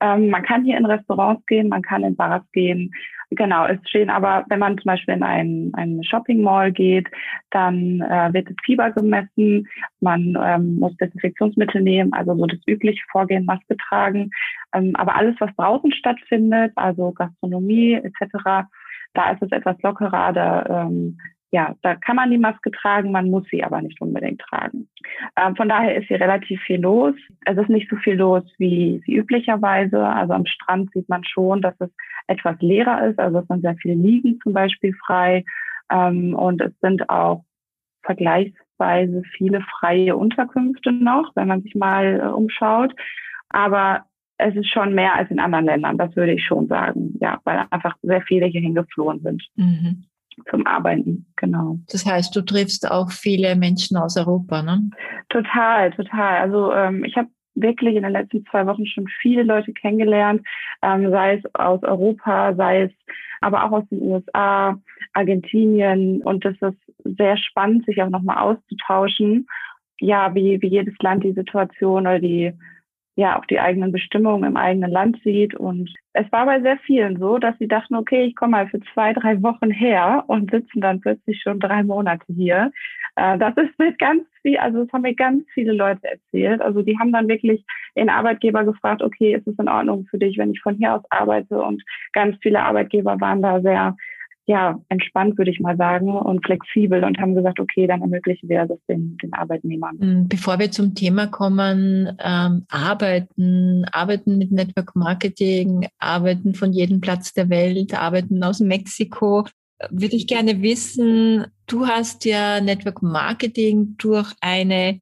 Ähm, 0.00 0.30
man 0.30 0.42
kann 0.42 0.64
hier 0.64 0.78
in 0.78 0.86
Restaurants 0.86 1.44
gehen, 1.46 1.68
man 1.68 1.82
kann 1.82 2.04
in 2.04 2.16
Bars 2.16 2.44
gehen. 2.52 2.92
Genau, 3.30 3.66
es 3.66 3.78
stehen 3.86 4.08
aber, 4.08 4.46
wenn 4.48 4.58
man 4.58 4.78
zum 4.78 4.86
Beispiel 4.86 5.14
in 5.14 5.22
ein, 5.22 5.70
ein 5.74 6.02
Shopping 6.02 6.40
Mall 6.40 6.72
geht, 6.72 7.08
dann 7.50 8.00
äh, 8.00 8.32
wird 8.32 8.48
das 8.48 8.56
Fieber 8.64 8.90
gemessen, 8.90 9.68
man 10.00 10.36
ähm, 10.42 10.76
muss 10.76 10.96
Desinfektionsmittel 10.96 11.82
nehmen, 11.82 12.12
also 12.14 12.34
so 12.34 12.46
das 12.46 12.60
übliche 12.66 13.02
Vorgehen, 13.10 13.44
Maske 13.44 13.76
tragen. 13.76 14.30
Ähm, 14.72 14.96
aber 14.96 15.14
alles, 15.16 15.36
was 15.40 15.54
draußen 15.56 15.92
stattfindet, 15.92 16.72
also 16.76 17.12
Gastronomie 17.12 17.94
etc., 17.94 18.66
da 19.14 19.30
ist 19.30 19.42
es 19.42 19.52
etwas 19.52 19.76
lockerer, 19.82 20.32
da 20.32 20.86
ähm, 20.86 21.18
ja, 21.50 21.74
da 21.82 21.94
kann 21.94 22.16
man 22.16 22.30
die 22.30 22.38
Maske 22.38 22.70
tragen, 22.70 23.10
man 23.10 23.30
muss 23.30 23.44
sie 23.50 23.64
aber 23.64 23.80
nicht 23.80 24.00
unbedingt 24.00 24.40
tragen. 24.40 24.88
Ähm, 25.36 25.56
von 25.56 25.68
daher 25.68 25.96
ist 25.96 26.08
hier 26.08 26.20
relativ 26.20 26.60
viel 26.62 26.80
los. 26.80 27.14
Es 27.46 27.56
ist 27.56 27.70
nicht 27.70 27.88
so 27.88 27.96
viel 27.96 28.14
los 28.16 28.44
wie, 28.58 29.00
wie 29.06 29.16
üblicherweise. 29.16 30.06
Also 30.06 30.34
am 30.34 30.44
Strand 30.44 30.92
sieht 30.92 31.08
man 31.08 31.24
schon, 31.24 31.62
dass 31.62 31.74
es 31.78 31.90
etwas 32.26 32.56
leerer 32.60 33.06
ist, 33.06 33.18
also 33.18 33.38
es 33.38 33.46
sind 33.46 33.62
sehr 33.62 33.76
viele 33.76 33.94
Liegen 33.94 34.38
zum 34.42 34.52
Beispiel 34.52 34.94
frei. 35.06 35.44
Ähm, 35.90 36.34
und 36.34 36.60
es 36.60 36.78
sind 36.80 37.08
auch 37.08 37.44
vergleichsweise 38.02 39.22
viele 39.36 39.62
freie 39.80 40.16
Unterkünfte 40.16 40.92
noch, 40.92 41.34
wenn 41.34 41.48
man 41.48 41.62
sich 41.62 41.74
mal 41.74 42.20
äh, 42.20 42.26
umschaut. 42.26 42.94
Aber 43.48 44.04
es 44.36 44.54
ist 44.54 44.68
schon 44.68 44.94
mehr 44.94 45.14
als 45.14 45.30
in 45.30 45.40
anderen 45.40 45.64
Ländern, 45.64 45.96
das 45.96 46.14
würde 46.14 46.32
ich 46.32 46.44
schon 46.44 46.68
sagen, 46.68 47.14
ja, 47.20 47.40
weil 47.44 47.64
einfach 47.70 47.96
sehr 48.02 48.20
viele 48.22 48.46
hier 48.46 48.60
hingeflohen 48.60 49.20
sind. 49.20 49.42
Mhm 49.56 50.04
zum 50.50 50.66
Arbeiten, 50.66 51.26
genau. 51.36 51.78
Das 51.90 52.06
heißt, 52.06 52.34
du 52.34 52.42
triffst 52.42 52.90
auch 52.90 53.10
viele 53.10 53.56
Menschen 53.56 53.96
aus 53.96 54.16
Europa, 54.16 54.62
ne? 54.62 54.90
Total, 55.28 55.90
total. 55.92 56.38
Also 56.38 56.72
ähm, 56.72 57.04
ich 57.04 57.16
habe 57.16 57.28
wirklich 57.54 57.96
in 57.96 58.02
den 58.02 58.12
letzten 58.12 58.44
zwei 58.46 58.66
Wochen 58.66 58.86
schon 58.86 59.08
viele 59.20 59.42
Leute 59.42 59.72
kennengelernt, 59.72 60.42
ähm, 60.82 61.10
sei 61.10 61.36
es 61.36 61.54
aus 61.54 61.82
Europa, 61.82 62.54
sei 62.54 62.82
es 62.82 62.92
aber 63.40 63.64
auch 63.64 63.72
aus 63.72 63.88
den 63.90 64.02
USA, 64.02 64.78
Argentinien. 65.12 66.22
Und 66.22 66.44
das 66.44 66.54
ist 66.60 67.16
sehr 67.16 67.36
spannend, 67.36 67.84
sich 67.86 68.02
auch 68.02 68.10
nochmal 68.10 68.38
auszutauschen. 68.38 69.46
Ja, 70.00 70.34
wie, 70.34 70.60
wie 70.62 70.68
jedes 70.68 70.94
Land 71.00 71.24
die 71.24 71.32
Situation 71.32 72.02
oder 72.02 72.20
die 72.20 72.52
ja 73.18 73.36
auch 73.36 73.44
die 73.46 73.58
eigenen 73.58 73.90
Bestimmungen 73.90 74.44
im 74.44 74.56
eigenen 74.56 74.92
Land 74.92 75.20
sieht. 75.24 75.52
Und 75.54 75.92
es 76.12 76.30
war 76.30 76.46
bei 76.46 76.60
sehr 76.60 76.78
vielen 76.78 77.18
so, 77.18 77.38
dass 77.38 77.58
sie 77.58 77.66
dachten, 77.66 77.96
okay, 77.96 78.24
ich 78.24 78.36
komme 78.36 78.52
mal 78.52 78.68
für 78.68 78.80
zwei, 78.94 79.12
drei 79.12 79.42
Wochen 79.42 79.72
her 79.72 80.22
und 80.28 80.52
sitzen 80.52 80.80
dann 80.80 81.00
plötzlich 81.00 81.42
schon 81.42 81.58
drei 81.58 81.82
Monate 81.82 82.24
hier. 82.28 82.70
Äh, 83.16 83.36
das 83.38 83.56
ist 83.56 83.76
mit 83.76 83.98
ganz 83.98 84.22
viel, 84.42 84.56
also 84.58 84.84
das 84.84 84.92
haben 84.92 85.02
mir 85.02 85.16
ganz 85.16 85.44
viele 85.52 85.72
Leute 85.72 86.08
erzählt. 86.08 86.62
Also 86.62 86.82
die 86.82 86.96
haben 86.96 87.12
dann 87.12 87.26
wirklich 87.26 87.64
den 87.96 88.08
Arbeitgeber 88.08 88.64
gefragt, 88.64 89.02
okay, 89.02 89.34
ist 89.34 89.48
es 89.48 89.58
in 89.58 89.68
Ordnung 89.68 90.06
für 90.08 90.18
dich, 90.18 90.38
wenn 90.38 90.52
ich 90.52 90.60
von 90.60 90.76
hier 90.76 90.94
aus 90.94 91.02
arbeite? 91.10 91.60
Und 91.60 91.82
ganz 92.12 92.36
viele 92.40 92.62
Arbeitgeber 92.62 93.20
waren 93.20 93.42
da 93.42 93.60
sehr 93.60 93.96
ja, 94.48 94.80
entspannt, 94.88 95.36
würde 95.36 95.50
ich 95.50 95.60
mal 95.60 95.76
sagen, 95.76 96.10
und 96.10 96.44
flexibel 96.44 97.04
und 97.04 97.18
haben 97.18 97.34
gesagt, 97.34 97.60
okay, 97.60 97.86
dann 97.86 98.00
ermöglichen 98.00 98.48
wir 98.48 98.64
das 98.64 98.78
den, 98.88 99.18
den 99.18 99.34
Arbeitnehmern. 99.34 99.96
Mm, 99.98 100.28
bevor 100.28 100.58
wir 100.58 100.70
zum 100.70 100.94
Thema 100.94 101.26
kommen, 101.26 102.16
ähm, 102.18 102.64
arbeiten, 102.70 103.84
arbeiten 103.92 104.38
mit 104.38 104.50
Network 104.50 104.96
Marketing, 104.96 105.86
arbeiten 105.98 106.54
von 106.54 106.72
jedem 106.72 107.02
Platz 107.02 107.34
der 107.34 107.50
Welt, 107.50 107.92
arbeiten 107.92 108.42
aus 108.42 108.60
Mexiko, 108.60 109.44
würde 109.90 110.16
ich 110.16 110.26
gerne 110.26 110.62
wissen, 110.62 111.44
du 111.66 111.86
hast 111.86 112.24
ja 112.24 112.62
Network 112.62 113.02
Marketing 113.02 113.96
durch 113.98 114.32
eine 114.40 114.98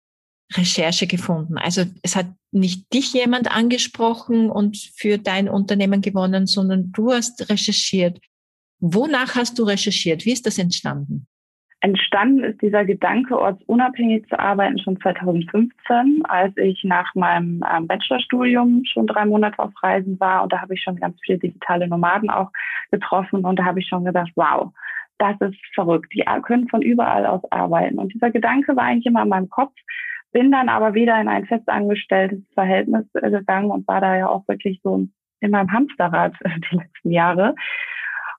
Recherche 0.54 1.06
gefunden. 1.06 1.56
Also 1.56 1.84
es 2.02 2.16
hat 2.16 2.26
nicht 2.50 2.92
dich 2.92 3.12
jemand 3.12 3.48
angesprochen 3.50 4.50
und 4.50 4.76
für 4.76 5.18
dein 5.18 5.48
Unternehmen 5.48 6.00
gewonnen, 6.00 6.46
sondern 6.46 6.90
du 6.90 7.12
hast 7.12 7.48
recherchiert. 7.48 8.18
Wonach 8.80 9.34
hast 9.34 9.58
du 9.58 9.64
recherchiert? 9.64 10.24
Wie 10.24 10.32
ist 10.32 10.46
das 10.46 10.58
entstanden? 10.58 11.26
Entstanden 11.80 12.42
ist 12.42 12.60
dieser 12.62 12.84
Gedanke, 12.84 13.38
ortsunabhängig 13.38 14.26
zu 14.28 14.38
arbeiten, 14.38 14.78
schon 14.78 14.98
2015, 15.00 16.22
als 16.24 16.56
ich 16.56 16.82
nach 16.84 17.14
meinem 17.14 17.62
ähm, 17.70 17.86
Bachelorstudium 17.86 18.82
schon 18.86 19.06
drei 19.06 19.26
Monate 19.26 19.58
auf 19.58 19.72
Reisen 19.82 20.18
war. 20.18 20.42
Und 20.42 20.52
da 20.52 20.62
habe 20.62 20.74
ich 20.74 20.82
schon 20.82 20.96
ganz 20.96 21.16
viele 21.24 21.38
digitale 21.38 21.86
Nomaden 21.86 22.30
auch 22.30 22.50
getroffen. 22.90 23.44
Und 23.44 23.58
da 23.58 23.66
habe 23.66 23.80
ich 23.80 23.88
schon 23.88 24.04
gedacht, 24.04 24.30
wow, 24.36 24.72
das 25.18 25.36
ist 25.40 25.58
verrückt. 25.74 26.12
Die 26.14 26.24
können 26.42 26.68
von 26.68 26.82
überall 26.82 27.26
aus 27.26 27.42
arbeiten. 27.50 27.98
Und 27.98 28.12
dieser 28.14 28.30
Gedanke 28.30 28.74
war 28.74 28.84
eigentlich 28.84 29.06
immer 29.06 29.22
in 29.22 29.28
meinem 29.28 29.50
Kopf. 29.50 29.74
Bin 30.32 30.50
dann 30.50 30.68
aber 30.68 30.94
wieder 30.94 31.20
in 31.20 31.28
ein 31.28 31.46
festangestelltes 31.46 32.42
Verhältnis 32.54 33.04
äh, 33.14 33.30
gegangen 33.30 33.70
und 33.70 33.86
war 33.86 34.00
da 34.00 34.16
ja 34.16 34.28
auch 34.28 34.48
wirklich 34.48 34.80
so 34.82 35.06
in 35.40 35.50
meinem 35.50 35.70
Hamsterrad 35.70 36.34
die 36.72 36.76
letzten 36.76 37.12
Jahre. 37.12 37.54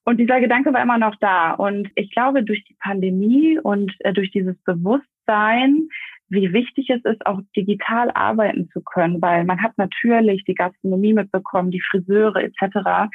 Und 0.07 0.21
dieser 0.21 0.39
Gedanke 0.39 0.71
war 0.71 0.81
immer 0.81 0.97
noch 0.97 1.15
da. 1.19 1.51
Und 1.51 1.89
ich 1.95 2.11
glaube, 2.11 2.41
durch 2.41 2.63
die 2.63 2.77
Pandemie 2.79 3.59
und 3.59 3.93
äh, 3.99 4.13
durch 4.13 4.31
dieses 4.31 4.55
Bewusstsein, 4.63 5.89
wie 6.29 6.53
wichtig 6.53 6.89
es 6.89 7.03
ist, 7.03 7.25
auch 7.25 7.41
digital 7.57 8.11
arbeiten 8.11 8.69
zu 8.69 8.81
können, 8.81 9.21
weil 9.21 9.43
man 9.43 9.61
hat 9.61 9.77
natürlich 9.77 10.45
die 10.45 10.55
Gastronomie 10.55 11.11
mitbekommen, 11.11 11.71
die 11.71 11.81
Friseure 11.81 12.37
etc., 12.37 13.11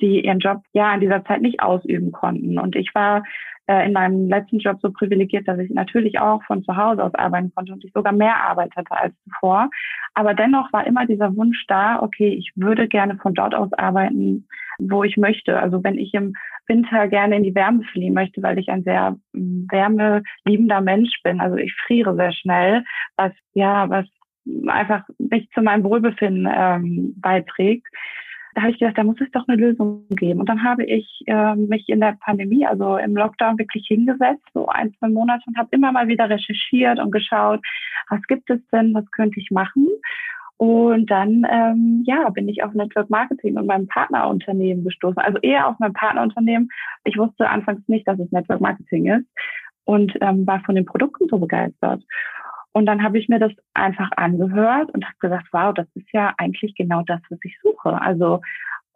die 0.00 0.24
ihren 0.24 0.38
Job 0.38 0.62
ja 0.72 0.94
in 0.94 1.00
dieser 1.00 1.24
Zeit 1.24 1.42
nicht 1.42 1.58
ausüben 1.58 2.12
konnten. 2.12 2.60
Und 2.60 2.76
ich 2.76 2.94
war 2.94 3.24
äh, 3.66 3.84
in 3.84 3.92
meinem 3.92 4.28
letzten 4.28 4.60
Job 4.60 4.78
so 4.80 4.92
privilegiert, 4.92 5.48
dass 5.48 5.58
ich 5.58 5.70
natürlich 5.70 6.20
auch 6.20 6.44
von 6.44 6.62
zu 6.62 6.76
Hause 6.76 7.02
aus 7.02 7.14
arbeiten 7.16 7.52
konnte 7.56 7.72
und 7.72 7.84
ich 7.84 7.90
sogar 7.92 8.12
mehr 8.12 8.36
Arbeit 8.36 8.70
hatte 8.76 8.92
als 8.92 9.14
zuvor. 9.24 9.68
Aber 10.16 10.32
dennoch 10.32 10.72
war 10.72 10.86
immer 10.86 11.04
dieser 11.04 11.36
Wunsch 11.36 11.66
da, 11.68 12.02
okay, 12.02 12.28
ich 12.28 12.50
würde 12.54 12.88
gerne 12.88 13.18
von 13.18 13.34
dort 13.34 13.54
aus 13.54 13.70
arbeiten, 13.74 14.48
wo 14.78 15.04
ich 15.04 15.18
möchte. 15.18 15.58
Also 15.60 15.84
wenn 15.84 15.98
ich 15.98 16.14
im 16.14 16.32
Winter 16.66 17.06
gerne 17.08 17.36
in 17.36 17.42
die 17.42 17.54
Wärme 17.54 17.84
fliehen 17.92 18.14
möchte, 18.14 18.42
weil 18.42 18.58
ich 18.58 18.70
ein 18.70 18.82
sehr 18.82 19.18
mm, 19.34 19.66
wärmeliebender 19.70 20.80
Mensch 20.80 21.12
bin. 21.22 21.38
Also 21.38 21.56
ich 21.56 21.74
friere 21.86 22.16
sehr 22.16 22.32
schnell, 22.32 22.82
was 23.16 23.32
ja, 23.52 23.90
was 23.90 24.06
einfach 24.66 25.02
nicht 25.18 25.52
zu 25.52 25.60
meinem 25.60 25.84
Wohlbefinden 25.84 26.48
ähm, 26.50 27.14
beiträgt. 27.20 27.86
Da 28.56 28.62
habe 28.62 28.72
ich 28.72 28.78
gedacht, 28.78 28.96
da 28.96 29.04
muss 29.04 29.20
es 29.20 29.30
doch 29.32 29.46
eine 29.46 29.58
Lösung 29.58 30.06
geben. 30.08 30.40
Und 30.40 30.48
dann 30.48 30.64
habe 30.64 30.82
ich 30.82 31.22
äh, 31.26 31.54
mich 31.56 31.90
in 31.90 32.00
der 32.00 32.16
Pandemie, 32.18 32.66
also 32.66 32.96
im 32.96 33.14
Lockdown, 33.14 33.58
wirklich 33.58 33.86
hingesetzt, 33.86 34.46
so 34.54 34.66
ein, 34.66 34.94
zwei 34.94 35.10
Monate, 35.10 35.42
und 35.46 35.58
habe 35.58 35.68
immer 35.72 35.92
mal 35.92 36.08
wieder 36.08 36.30
recherchiert 36.30 36.98
und 36.98 37.10
geschaut, 37.10 37.60
was 38.08 38.22
gibt 38.28 38.48
es 38.48 38.58
denn, 38.72 38.94
was 38.94 39.04
könnte 39.10 39.38
ich 39.40 39.50
machen. 39.50 39.86
Und 40.56 41.10
dann 41.10 41.46
ähm, 41.50 42.02
ja, 42.06 42.30
bin 42.30 42.48
ich 42.48 42.64
auf 42.64 42.72
Network 42.72 43.10
Marketing 43.10 43.58
und 43.58 43.66
meinem 43.66 43.88
Partnerunternehmen 43.88 44.84
gestoßen. 44.84 45.18
Also 45.18 45.38
eher 45.40 45.68
auf 45.68 45.76
mein 45.78 45.92
Partnerunternehmen. 45.92 46.70
Ich 47.04 47.18
wusste 47.18 47.50
anfangs 47.50 47.86
nicht, 47.88 48.08
dass 48.08 48.18
es 48.18 48.32
Network 48.32 48.62
Marketing 48.62 49.04
ist 49.04 49.26
und 49.84 50.14
ähm, 50.22 50.46
war 50.46 50.60
von 50.60 50.76
den 50.76 50.86
Produkten 50.86 51.28
so 51.28 51.38
begeistert. 51.38 52.02
Und 52.76 52.84
dann 52.84 53.02
habe 53.02 53.18
ich 53.18 53.26
mir 53.30 53.38
das 53.38 53.52
einfach 53.72 54.10
angehört 54.16 54.90
und 54.92 55.02
habe 55.02 55.16
gesagt, 55.18 55.46
wow, 55.52 55.72
das 55.72 55.86
ist 55.94 56.12
ja 56.12 56.34
eigentlich 56.36 56.74
genau 56.74 57.02
das, 57.06 57.22
was 57.30 57.38
ich 57.42 57.56
suche. 57.62 57.98
Also 58.02 58.42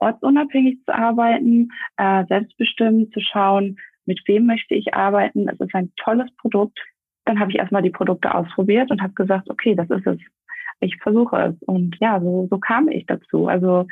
ortsunabhängig 0.00 0.84
zu 0.84 0.94
arbeiten, 0.94 1.70
äh, 1.96 2.26
selbstbestimmt 2.26 3.14
zu 3.14 3.20
schauen, 3.20 3.78
mit 4.04 4.20
wem 4.26 4.44
möchte 4.44 4.74
ich 4.74 4.92
arbeiten. 4.92 5.48
Es 5.48 5.58
ist 5.60 5.74
ein 5.74 5.90
tolles 5.96 6.30
Produkt. 6.36 6.78
Dann 7.24 7.40
habe 7.40 7.52
ich 7.52 7.56
erstmal 7.56 7.80
die 7.80 7.88
Produkte 7.88 8.34
ausprobiert 8.34 8.90
und 8.90 9.00
habe 9.00 9.14
gesagt, 9.14 9.48
okay, 9.48 9.74
das 9.74 9.88
ist 9.88 10.06
es 10.06 10.18
ich 10.80 10.96
versuche 10.98 11.36
es. 11.36 11.62
Und 11.66 11.96
ja, 12.00 12.20
so, 12.20 12.48
so 12.50 12.58
kam 12.58 12.88
ich 12.88 13.06
dazu. 13.06 13.48
Also 13.48 13.86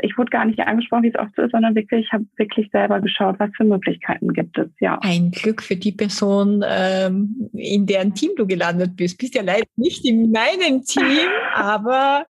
ich 0.00 0.16
wurde 0.16 0.30
gar 0.30 0.44
nicht 0.44 0.58
angesprochen, 0.60 1.02
wie 1.02 1.08
es 1.08 1.18
oft 1.18 1.32
so 1.36 1.42
ist, 1.42 1.52
sondern 1.52 1.74
wirklich, 1.74 2.06
ich 2.06 2.12
habe 2.12 2.24
wirklich 2.36 2.70
selber 2.72 3.00
geschaut, 3.00 3.38
was 3.38 3.50
für 3.56 3.64
Möglichkeiten 3.64 4.32
gibt 4.32 4.56
es, 4.58 4.68
ja. 4.80 4.98
Ein 5.02 5.30
Glück 5.30 5.62
für 5.62 5.76
die 5.76 5.92
Person, 5.92 6.64
ähm, 6.66 7.50
in 7.52 7.86
deren 7.86 8.14
Team 8.14 8.30
du 8.36 8.46
gelandet 8.46 8.96
bist. 8.96 9.18
Bist 9.18 9.34
ja 9.34 9.42
leider 9.42 9.66
nicht 9.76 10.06
in 10.06 10.30
meinem 10.30 10.82
Team, 10.84 11.28
aber 11.54 12.24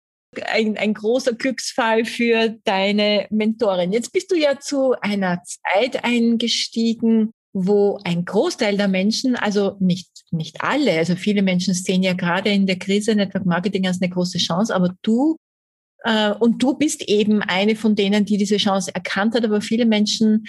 ein, 0.52 0.76
ein 0.76 0.94
großer 0.94 1.34
Glücksfall 1.34 2.04
für 2.04 2.56
deine 2.64 3.26
Mentorin. 3.30 3.92
Jetzt 3.92 4.12
bist 4.12 4.30
du 4.30 4.36
ja 4.36 4.58
zu 4.58 4.94
einer 5.00 5.42
Zeit 5.44 6.04
eingestiegen, 6.04 7.32
wo 7.52 7.98
ein 8.04 8.24
Großteil 8.24 8.76
der 8.76 8.88
Menschen, 8.88 9.36
also 9.36 9.76
nicht, 9.78 10.08
nicht 10.30 10.62
alle, 10.62 10.92
also 10.92 11.16
viele 11.16 11.42
Menschen 11.42 11.74
sehen 11.74 12.02
ja 12.02 12.14
gerade 12.14 12.50
in 12.50 12.66
der 12.66 12.78
Krise 12.78 13.14
Network 13.14 13.44
Marketing 13.44 13.86
als 13.86 14.00
eine 14.00 14.10
große 14.10 14.38
Chance, 14.38 14.74
aber 14.74 14.94
du 15.02 15.36
und 16.38 16.62
du 16.62 16.74
bist 16.74 17.08
eben 17.08 17.42
eine 17.42 17.76
von 17.76 17.94
denen, 17.94 18.24
die 18.24 18.36
diese 18.36 18.56
Chance 18.56 18.94
erkannt 18.94 19.34
hat, 19.34 19.44
aber 19.44 19.60
viele 19.60 19.86
Menschen 19.86 20.44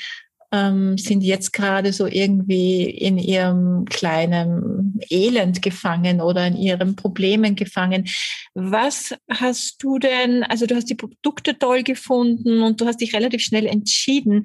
ähm, 0.53 0.97
sind 0.99 1.23
jetzt 1.23 1.51
gerade 1.51 1.91
so 1.91 2.05
irgendwie 2.05 2.83
in 2.83 3.17
ihrem 3.17 3.85
kleinen 3.85 4.99
Elend 5.09 5.63
gefangen 5.63 6.21
oder 6.21 6.45
in 6.45 6.55
ihren 6.55 6.95
Problemen 6.95 7.55
gefangen. 7.55 8.07
Was 8.53 9.15
hast 9.29 9.81
du 9.81 9.97
denn, 9.97 10.43
also 10.43 10.67
du 10.67 10.75
hast 10.75 10.89
die 10.89 10.95
Produkte 10.95 11.57
toll 11.57 11.81
gefunden 11.81 12.61
und 12.61 12.79
du 12.79 12.85
hast 12.85 13.01
dich 13.01 13.15
relativ 13.15 13.41
schnell 13.41 13.65
entschieden. 13.65 14.43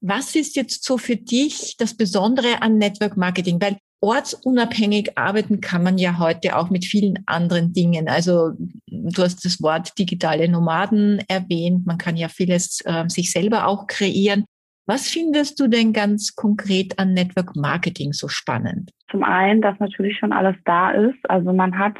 Was 0.00 0.34
ist 0.34 0.56
jetzt 0.56 0.84
so 0.84 0.98
für 0.98 1.16
dich 1.16 1.76
das 1.78 1.94
Besondere 1.94 2.60
an 2.60 2.76
Network 2.76 3.16
Marketing? 3.16 3.60
Weil 3.60 3.78
ortsunabhängig 4.00 5.16
arbeiten 5.16 5.60
kann 5.60 5.82
man 5.82 5.98
ja 5.98 6.18
heute 6.18 6.56
auch 6.56 6.70
mit 6.70 6.84
vielen 6.84 7.18
anderen 7.26 7.72
Dingen. 7.72 8.08
Also 8.08 8.50
du 8.86 9.22
hast 9.22 9.44
das 9.44 9.62
Wort 9.62 9.98
digitale 9.98 10.48
Nomaden 10.48 11.20
erwähnt. 11.28 11.86
Man 11.86 11.98
kann 11.98 12.16
ja 12.16 12.28
vieles 12.28 12.80
äh, 12.84 13.08
sich 13.08 13.32
selber 13.32 13.66
auch 13.66 13.86
kreieren. 13.86 14.44
Was 14.86 15.08
findest 15.08 15.58
du 15.60 15.68
denn 15.68 15.94
ganz 15.94 16.34
konkret 16.34 16.98
an 16.98 17.14
Network 17.14 17.56
Marketing 17.56 18.12
so 18.12 18.28
spannend? 18.28 18.90
Zum 19.10 19.24
einen, 19.24 19.62
dass 19.62 19.78
natürlich 19.78 20.18
schon 20.18 20.32
alles 20.32 20.56
da 20.66 20.90
ist. 20.90 21.18
Also 21.30 21.52
man 21.54 21.78
hat 21.78 21.96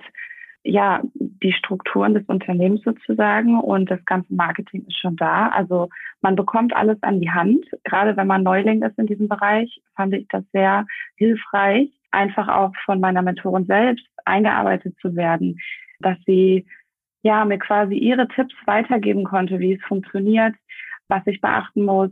ja 0.65 1.03
die 1.21 1.53
Strukturen 1.53 2.15
des 2.15 2.25
Unternehmens 2.27 2.83
sozusagen 2.83 3.61
und 3.61 3.91
das 3.91 4.03
ganze 4.07 4.35
Marketing 4.35 4.85
ist 4.87 4.99
schon 4.99 5.17
da. 5.17 5.49
Also 5.49 5.91
man 6.23 6.37
bekommt 6.37 6.75
alles 6.75 7.01
an 7.03 7.21
die 7.21 7.31
Hand. 7.31 7.67
Gerade 7.85 8.17
wenn 8.17 8.27
man 8.27 8.43
Neuling 8.43 8.83
ist 8.83 8.99
in 8.99 9.07
diesem 9.07 9.29
Bereich, 9.29 9.81
fand 9.95 10.15
ich 10.15 10.27
das 10.29 10.43
sehr 10.53 10.87
hilfreich, 11.17 11.91
einfach 12.11 12.49
auch 12.49 12.73
von 12.85 12.99
meiner 12.99 13.23
Mentorin 13.23 13.67
selbst 13.67 14.07
eingearbeitet 14.25 14.97
zu 15.01 15.15
werden, 15.15 15.61
dass 16.01 16.17
sie 16.27 16.67
ja 17.23 17.45
mir 17.45 17.59
quasi 17.59 17.95
ihre 17.95 18.27
Tipps 18.29 18.55
weitergeben 18.65 19.25
konnte, 19.25 19.59
wie 19.59 19.75
es 19.75 19.83
funktioniert, 19.85 20.55
was 21.09 21.27
ich 21.27 21.41
beachten 21.41 21.85
muss, 21.85 22.11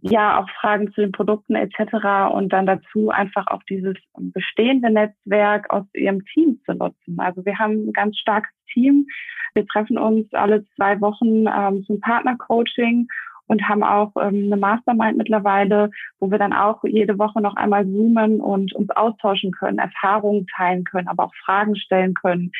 ja 0.00 0.40
auch 0.40 0.48
Fragen 0.60 0.92
zu 0.92 1.00
den 1.00 1.12
Produkten 1.12 1.54
etc. 1.54 2.32
und 2.32 2.52
dann 2.52 2.66
dazu 2.66 3.10
einfach 3.10 3.46
auch 3.48 3.62
dieses 3.64 3.96
bestehende 4.14 4.90
Netzwerk 4.90 5.70
aus 5.70 5.84
ihrem 5.94 6.24
Team 6.26 6.60
zu 6.64 6.74
nutzen. 6.74 7.18
Also 7.18 7.44
wir 7.44 7.58
haben 7.58 7.88
ein 7.88 7.92
ganz 7.92 8.16
starkes 8.18 8.52
Team. 8.72 9.06
Wir 9.54 9.66
treffen 9.66 9.98
uns 9.98 10.32
alle 10.32 10.64
zwei 10.76 11.00
Wochen 11.00 11.46
ähm, 11.46 11.84
zum 11.84 12.00
Partnercoaching 12.00 13.08
und 13.46 13.68
haben 13.68 13.82
auch 13.82 14.12
ähm, 14.16 14.44
eine 14.44 14.56
Mastermind 14.56 15.18
mittlerweile, 15.18 15.90
wo 16.20 16.30
wir 16.30 16.38
dann 16.38 16.52
auch 16.52 16.82
jede 16.84 17.18
Woche 17.18 17.40
noch 17.40 17.56
einmal 17.56 17.84
zoomen 17.84 18.40
und 18.40 18.72
uns 18.74 18.90
austauschen 18.90 19.50
können, 19.50 19.78
Erfahrungen 19.78 20.46
teilen 20.56 20.84
können, 20.84 21.08
aber 21.08 21.24
auch 21.24 21.34
Fragen 21.44 21.76
stellen 21.76 22.14
können 22.14 22.52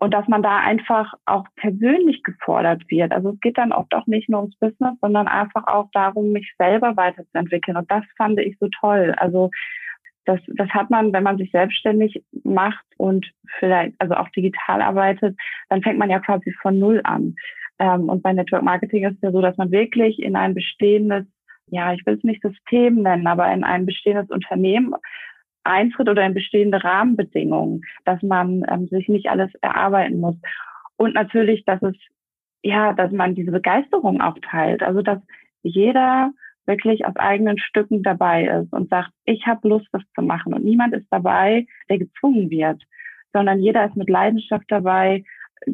und 0.00 0.14
dass 0.14 0.26
man 0.28 0.42
da 0.42 0.56
einfach 0.56 1.12
auch 1.26 1.44
persönlich 1.56 2.22
gefordert 2.22 2.82
wird. 2.88 3.12
Also 3.12 3.30
es 3.30 3.40
geht 3.40 3.58
dann 3.58 3.70
oft 3.70 3.94
auch 3.94 4.06
nicht 4.06 4.30
nur 4.30 4.40
ums 4.40 4.56
Business, 4.56 4.94
sondern 5.02 5.28
einfach 5.28 5.66
auch 5.66 5.90
darum, 5.92 6.32
mich 6.32 6.54
selber 6.58 6.96
weiterzuentwickeln. 6.96 7.76
Und 7.76 7.90
das 7.90 8.02
fand 8.16 8.40
ich 8.40 8.56
so 8.58 8.68
toll. 8.80 9.14
Also 9.18 9.50
das, 10.24 10.40
das 10.46 10.70
hat 10.70 10.88
man, 10.88 11.12
wenn 11.12 11.22
man 11.22 11.36
sich 11.36 11.50
selbstständig 11.50 12.24
macht 12.44 12.84
und 12.96 13.30
vielleicht 13.58 13.94
also 13.98 14.14
auch 14.14 14.30
digital 14.30 14.80
arbeitet, 14.80 15.36
dann 15.68 15.82
fängt 15.82 15.98
man 15.98 16.10
ja 16.10 16.18
quasi 16.20 16.50
von 16.62 16.78
Null 16.78 17.02
an. 17.04 17.36
Ähm, 17.78 18.08
und 18.08 18.22
bei 18.22 18.32
Network 18.32 18.62
Marketing 18.62 19.04
ist 19.04 19.16
es 19.16 19.22
ja 19.22 19.32
so, 19.32 19.42
dass 19.42 19.58
man 19.58 19.70
wirklich 19.70 20.18
in 20.18 20.34
ein 20.34 20.54
bestehendes, 20.54 21.26
ja, 21.66 21.92
ich 21.92 22.06
will 22.06 22.14
es 22.14 22.24
nicht 22.24 22.40
System 22.40 23.02
nennen, 23.02 23.26
aber 23.26 23.52
in 23.52 23.64
ein 23.64 23.84
bestehendes 23.84 24.30
Unternehmen 24.30 24.94
eintritt 25.64 26.08
oder 26.08 26.24
in 26.24 26.34
bestehende 26.34 26.82
Rahmenbedingungen, 26.82 27.82
dass 28.04 28.22
man 28.22 28.64
ähm, 28.68 28.88
sich 28.88 29.08
nicht 29.08 29.28
alles 29.28 29.50
erarbeiten 29.60 30.20
muss. 30.20 30.36
Und 30.96 31.14
natürlich, 31.14 31.64
dass 31.64 31.82
es, 31.82 31.94
ja, 32.62 32.92
dass 32.92 33.10
man 33.12 33.34
diese 33.34 33.52
Begeisterung 33.52 34.20
auch 34.20 34.36
teilt. 34.42 34.82
Also, 34.82 35.02
dass 35.02 35.18
jeder 35.62 36.32
wirklich 36.66 37.06
aus 37.06 37.16
eigenen 37.16 37.58
Stücken 37.58 38.02
dabei 38.02 38.46
ist 38.46 38.72
und 38.72 38.90
sagt, 38.90 39.10
ich 39.24 39.46
habe 39.46 39.68
Lust, 39.68 39.88
das 39.92 40.02
zu 40.14 40.22
machen. 40.22 40.54
Und 40.54 40.64
niemand 40.64 40.94
ist 40.94 41.06
dabei, 41.10 41.66
der 41.88 41.98
gezwungen 41.98 42.50
wird, 42.50 42.82
sondern 43.32 43.60
jeder 43.60 43.86
ist 43.86 43.96
mit 43.96 44.08
Leidenschaft 44.08 44.64
dabei, 44.68 45.24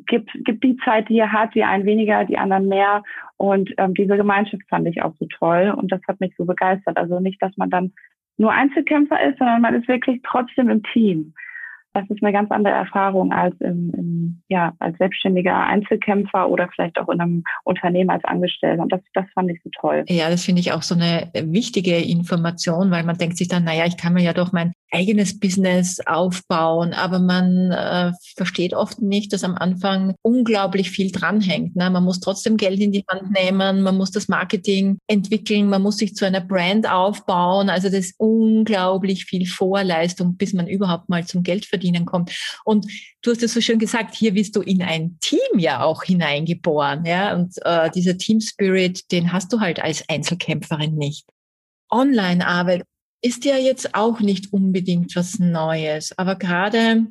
gibt, 0.07 0.31
gibt 0.45 0.65
die 0.65 0.77
Zeit, 0.85 1.09
die 1.09 1.19
er 1.19 1.33
hat, 1.33 1.55
die 1.55 1.65
einen 1.65 1.85
weniger, 1.87 2.25
die 2.25 2.39
anderen 2.39 2.69
mehr. 2.69 3.03
Und 3.37 3.73
ähm, 3.79 3.95
diese 3.95 4.17
Gemeinschaft 4.17 4.63
fand 4.69 4.87
ich 4.89 5.03
auch 5.03 5.15
so 5.19 5.27
toll 5.27 5.75
und 5.77 5.93
das 5.93 6.01
hat 6.09 6.21
mich 6.21 6.35
so 6.37 6.45
begeistert. 6.45 6.97
Also 6.97 7.21
nicht, 7.21 7.41
dass 7.43 7.57
man 7.57 7.71
dann 7.71 7.93
nur 8.39 8.53
Einzelkämpfer 8.53 9.23
ist, 9.29 9.39
sondern 9.39 9.63
man 9.63 9.75
ist 9.75 9.89
wirklich 9.89 10.21
trotzdem 10.25 10.69
im 10.69 10.83
Team. 10.93 11.33
Das 11.97 12.11
ist 12.11 12.23
eine 12.23 12.33
ganz 12.33 12.51
andere 12.51 12.75
Erfahrung 12.75 13.33
als 13.33 13.55
im, 13.61 13.91
im, 13.97 14.43
ja, 14.49 14.75
als 14.81 14.99
selbstständiger 14.99 15.57
Einzelkämpfer 15.57 16.49
oder 16.51 16.69
vielleicht 16.75 16.99
auch 16.99 17.09
in 17.09 17.21
einem 17.21 17.45
Unternehmen 17.65 18.11
als 18.11 18.23
Angestellter. 18.25 18.83
Und 18.83 18.93
das, 18.93 19.01
das 19.15 19.25
fand 19.35 19.51
ich 19.51 19.61
so 19.65 19.71
toll. 19.81 20.05
Ja, 20.09 20.29
das 20.29 20.45
finde 20.45 20.61
ich 20.61 20.73
auch 20.73 20.83
so 20.83 20.95
eine 20.95 21.31
wichtige 21.35 21.97
Information, 21.97 22.91
weil 22.91 23.05
man 23.05 23.17
denkt 23.17 23.39
sich 23.39 23.49
dann, 23.49 23.65
naja, 23.65 23.87
ich 23.87 23.97
kann 23.97 24.13
mir 24.13 24.23
ja 24.23 24.35
doch 24.35 24.53
mein 24.53 24.73
eigenes 24.93 25.41
Business 25.41 26.01
aufbauen, 26.07 26.93
aber 26.93 27.19
man 27.19 27.71
äh, 27.73 28.13
versteht 28.37 28.73
oft 28.73 29.03
nicht, 29.03 29.33
dass 29.33 29.43
am 29.43 29.57
Anfang 29.57 30.15
unglaublich 30.23 30.91
viel 30.91 31.11
dranhängt. 31.11 31.77
Ne? 31.77 31.91
Man 31.91 32.05
muss 32.05 32.21
trotzdem 32.21 32.57
Geld 32.57 32.81
in 32.81 32.93
die 32.93 33.05
Hand 33.09 33.33
nehmen, 33.33 33.83
man 33.83 33.97
muss 33.97 34.11
das 34.11 34.29
Marketing 34.29 34.99
entwickeln, 35.09 35.69
man 35.69 35.83
muss 35.83 35.97
sich 35.97 36.15
zu 36.15 36.25
einer 36.25 36.41
Brand 36.41 36.91
aufbauen. 36.91 37.69
Also 37.69 37.89
das 37.89 38.07
ist 38.07 38.15
unglaublich 38.19 39.25
viel 39.25 39.47
Vorleistung, 39.47 40.37
bis 40.37 40.53
man 40.53 40.69
überhaupt 40.69 41.09
mal 41.09 41.25
zum 41.25 41.43
Geldverdienen 41.43 41.86
kommt. 42.05 42.33
Und 42.65 42.87
du 43.23 43.31
hast 43.31 43.43
es 43.43 43.55
so 43.55 43.61
schön 43.61 43.79
gesagt, 43.79 44.15
hier 44.15 44.35
bist 44.35 44.57
du 44.57 44.63
in 44.63 44.83
ein 44.83 45.19
Team 45.21 45.59
ja 45.59 45.83
auch 45.83 46.03
hineingeboren. 46.03 47.05
Ja? 47.05 47.35
Und 47.35 47.55
äh, 47.65 47.91
dieser 47.91 48.19
Team 48.19 48.41
Spirit, 48.41 49.11
den 49.13 49.33
hast 49.33 49.53
du 49.53 49.61
halt 49.61 49.81
als 49.81 50.07
Einzelkämpferin 50.09 50.95
nicht. 50.95 51.27
Online-Arbeit 51.91 52.85
ist 53.23 53.45
ja 53.45 53.57
jetzt 53.57 53.95
auch 53.95 54.21
nicht 54.21 54.53
unbedingt 54.53 55.15
was 55.17 55.39
Neues. 55.39 56.17
Aber 56.19 56.37
gerade 56.37 57.07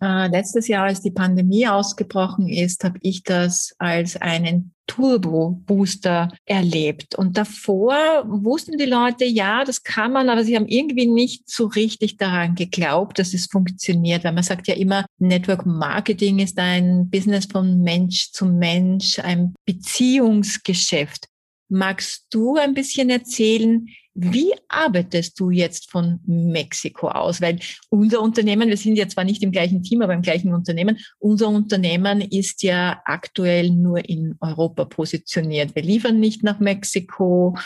äh, 0.00 0.28
letztes 0.28 0.68
Jahr, 0.68 0.84
als 0.86 1.00
die 1.00 1.10
Pandemie 1.10 1.66
ausgebrochen 1.66 2.48
ist, 2.48 2.84
habe 2.84 2.98
ich 3.02 3.22
das 3.22 3.74
als 3.78 4.16
einen 4.16 4.74
Turbo-Booster 4.88 6.32
erlebt. 6.44 7.14
Und 7.14 7.36
davor 7.36 8.24
wussten 8.26 8.76
die 8.76 8.86
Leute, 8.86 9.24
ja, 9.24 9.62
das 9.64 9.84
kann 9.84 10.12
man, 10.12 10.28
aber 10.28 10.42
sie 10.42 10.56
haben 10.56 10.66
irgendwie 10.66 11.06
nicht 11.06 11.48
so 11.48 11.66
richtig 11.66 12.16
daran 12.16 12.56
geglaubt, 12.56 13.20
dass 13.20 13.34
es 13.34 13.46
funktioniert. 13.46 14.24
Weil 14.24 14.32
man 14.32 14.42
sagt 14.42 14.66
ja 14.66 14.74
immer, 14.74 15.06
Network 15.18 15.64
Marketing 15.64 16.40
ist 16.40 16.58
ein 16.58 17.08
Business 17.08 17.46
von 17.46 17.80
Mensch 17.82 18.32
zu 18.32 18.46
Mensch, 18.46 19.20
ein 19.20 19.54
Beziehungsgeschäft. 19.64 21.28
Magst 21.70 22.26
du 22.30 22.56
ein 22.56 22.74
bisschen 22.74 23.10
erzählen, 23.10 23.86
wie 24.14 24.52
arbeitest 24.68 25.38
du 25.38 25.50
jetzt 25.50 25.90
von 25.90 26.20
Mexiko 26.26 27.08
aus? 27.08 27.40
Weil 27.40 27.58
unser 27.88 28.20
Unternehmen, 28.20 28.68
wir 28.68 28.76
sind 28.76 28.96
ja 28.96 29.06
zwar 29.06 29.24
nicht 29.24 29.42
im 29.42 29.52
gleichen 29.52 29.82
Team, 29.82 30.02
aber 30.02 30.14
im 30.14 30.22
gleichen 30.22 30.52
Unternehmen, 30.52 30.98
unser 31.18 31.48
Unternehmen 31.48 32.20
ist 32.20 32.62
ja 32.62 33.00
aktuell 33.04 33.70
nur 33.70 34.08
in 34.08 34.36
Europa 34.40 34.86
positioniert. 34.86 35.74
Wir 35.76 35.82
liefern 35.82 36.18
nicht 36.18 36.42
nach 36.42 36.58
Mexiko. 36.58 37.56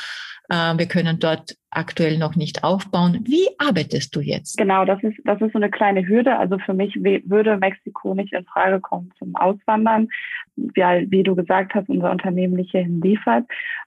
Äh, 0.49 0.77
wir 0.77 0.87
können 0.87 1.19
dort 1.19 1.57
aktuell 1.71 2.19
noch 2.19 2.37
nicht 2.37 2.65
aufbauen. 2.65 3.25
Wie 3.25 3.49
arbeitest 3.59 4.15
du 4.15 4.21
jetzt? 4.21 4.59
Genau, 4.59 4.85
das 4.85 5.03
ist, 5.03 5.17
das 5.25 5.41
ist 5.41 5.53
so 5.53 5.59
eine 5.59 5.71
kleine 5.71 6.07
Hürde. 6.07 6.39
Also 6.39 6.59
für 6.59 6.75
mich 6.75 6.95
würde 6.97 7.57
Mexiko 7.57 8.15
nicht 8.15 8.33
in 8.35 8.45
Frage 8.45 8.81
kommen 8.81 9.11
zum 9.19 9.35
Auswandern, 9.37 10.09
weil, 10.57 11.11
wie 11.11 11.23
du 11.23 11.35
gesagt 11.35 11.75
hast, 11.75 11.89
unser 11.89 12.11
Unternehmen 12.11 12.55
nicht 12.55 12.73
hierhin 12.73 13.01
liefert. 13.01 13.47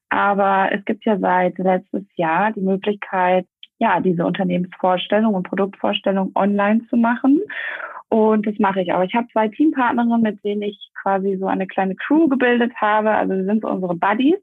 Aber 0.10 0.70
es 0.72 0.84
gibt 0.86 1.06
ja 1.06 1.20
seit 1.20 1.58
letztes 1.58 2.04
Jahr 2.16 2.55
die 2.56 2.62
Möglichkeit, 2.62 3.46
ja, 3.80 4.00
diese 4.00 4.26
Unternehmensvorstellung 4.26 5.34
und 5.34 5.48
Produktvorstellung 5.48 6.32
online 6.36 6.82
zu 6.90 6.98
machen. 6.98 7.42
Und 8.10 8.48
das 8.48 8.58
mache 8.60 8.82
ich 8.82 8.94
auch. 8.94 9.04
Ich 9.04 9.14
habe 9.14 9.28
zwei 9.32 9.48
Teampartnerinnen, 9.50 10.22
mit 10.22 10.44
denen 10.44 10.62
ich 10.62 10.92
quasi 11.02 11.38
so 11.40 11.48
eine 11.48 11.68
kleine 11.68 11.96
Crew 11.96 12.28
gebildet 12.28 12.74
habe. 12.76 13.12
Also 13.12 13.34
wir 13.34 13.46
sind 13.46 13.62
so 13.62 13.70
unsere 13.70 13.96
Buddies. 13.96 14.38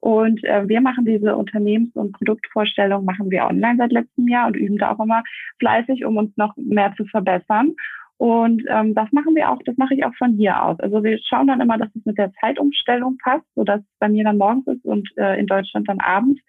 Und 0.00 0.42
äh, 0.42 0.68
wir 0.68 0.80
machen 0.80 1.04
diese 1.04 1.36
Unternehmens- 1.36 1.94
und 1.94 2.12
Produktvorstellung, 2.12 3.04
machen 3.04 3.30
wir 3.30 3.44
online 3.44 3.76
seit 3.78 3.92
letztem 3.92 4.26
Jahr 4.26 4.48
und 4.48 4.56
üben 4.56 4.76
da 4.76 4.90
auch 4.90 4.98
immer 4.98 5.22
fleißig, 5.60 6.04
um 6.04 6.16
uns 6.16 6.36
noch 6.36 6.56
mehr 6.56 6.92
zu 6.96 7.04
verbessern. 7.04 7.74
Und 8.16 8.64
ähm, 8.68 8.94
das 8.94 9.10
machen 9.12 9.36
wir 9.36 9.50
auch, 9.50 9.58
das 9.64 9.76
mache 9.76 9.94
ich 9.94 10.04
auch 10.04 10.14
von 10.16 10.32
hier 10.34 10.60
aus. 10.60 10.78
Also 10.80 11.04
wir 11.04 11.18
schauen 11.18 11.46
dann 11.46 11.60
immer, 11.60 11.78
dass 11.78 11.94
es 11.94 12.04
mit 12.04 12.18
der 12.18 12.32
Zeitumstellung 12.40 13.16
passt, 13.18 13.46
sodass 13.54 13.80
es 13.80 13.98
bei 14.00 14.08
mir 14.08 14.24
dann 14.24 14.38
morgens 14.38 14.66
ist 14.66 14.84
und 14.84 15.08
äh, 15.16 15.38
in 15.38 15.46
Deutschland 15.46 15.88
dann 15.88 16.00
abends. 16.00 16.40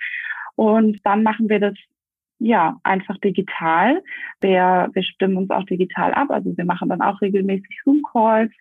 Und 0.55 0.99
dann 1.03 1.23
machen 1.23 1.49
wir 1.49 1.59
das 1.59 1.73
ja 2.39 2.77
einfach 2.83 3.17
digital. 3.19 4.01
Wir, 4.41 4.89
wir 4.93 5.03
stimmen 5.03 5.37
uns 5.37 5.49
auch 5.49 5.63
digital 5.63 6.13
ab. 6.13 6.29
Also 6.29 6.55
wir 6.55 6.65
machen 6.65 6.89
dann 6.89 7.01
auch 7.01 7.21
regelmäßig 7.21 7.81
Zoom-Calls. 7.83 8.51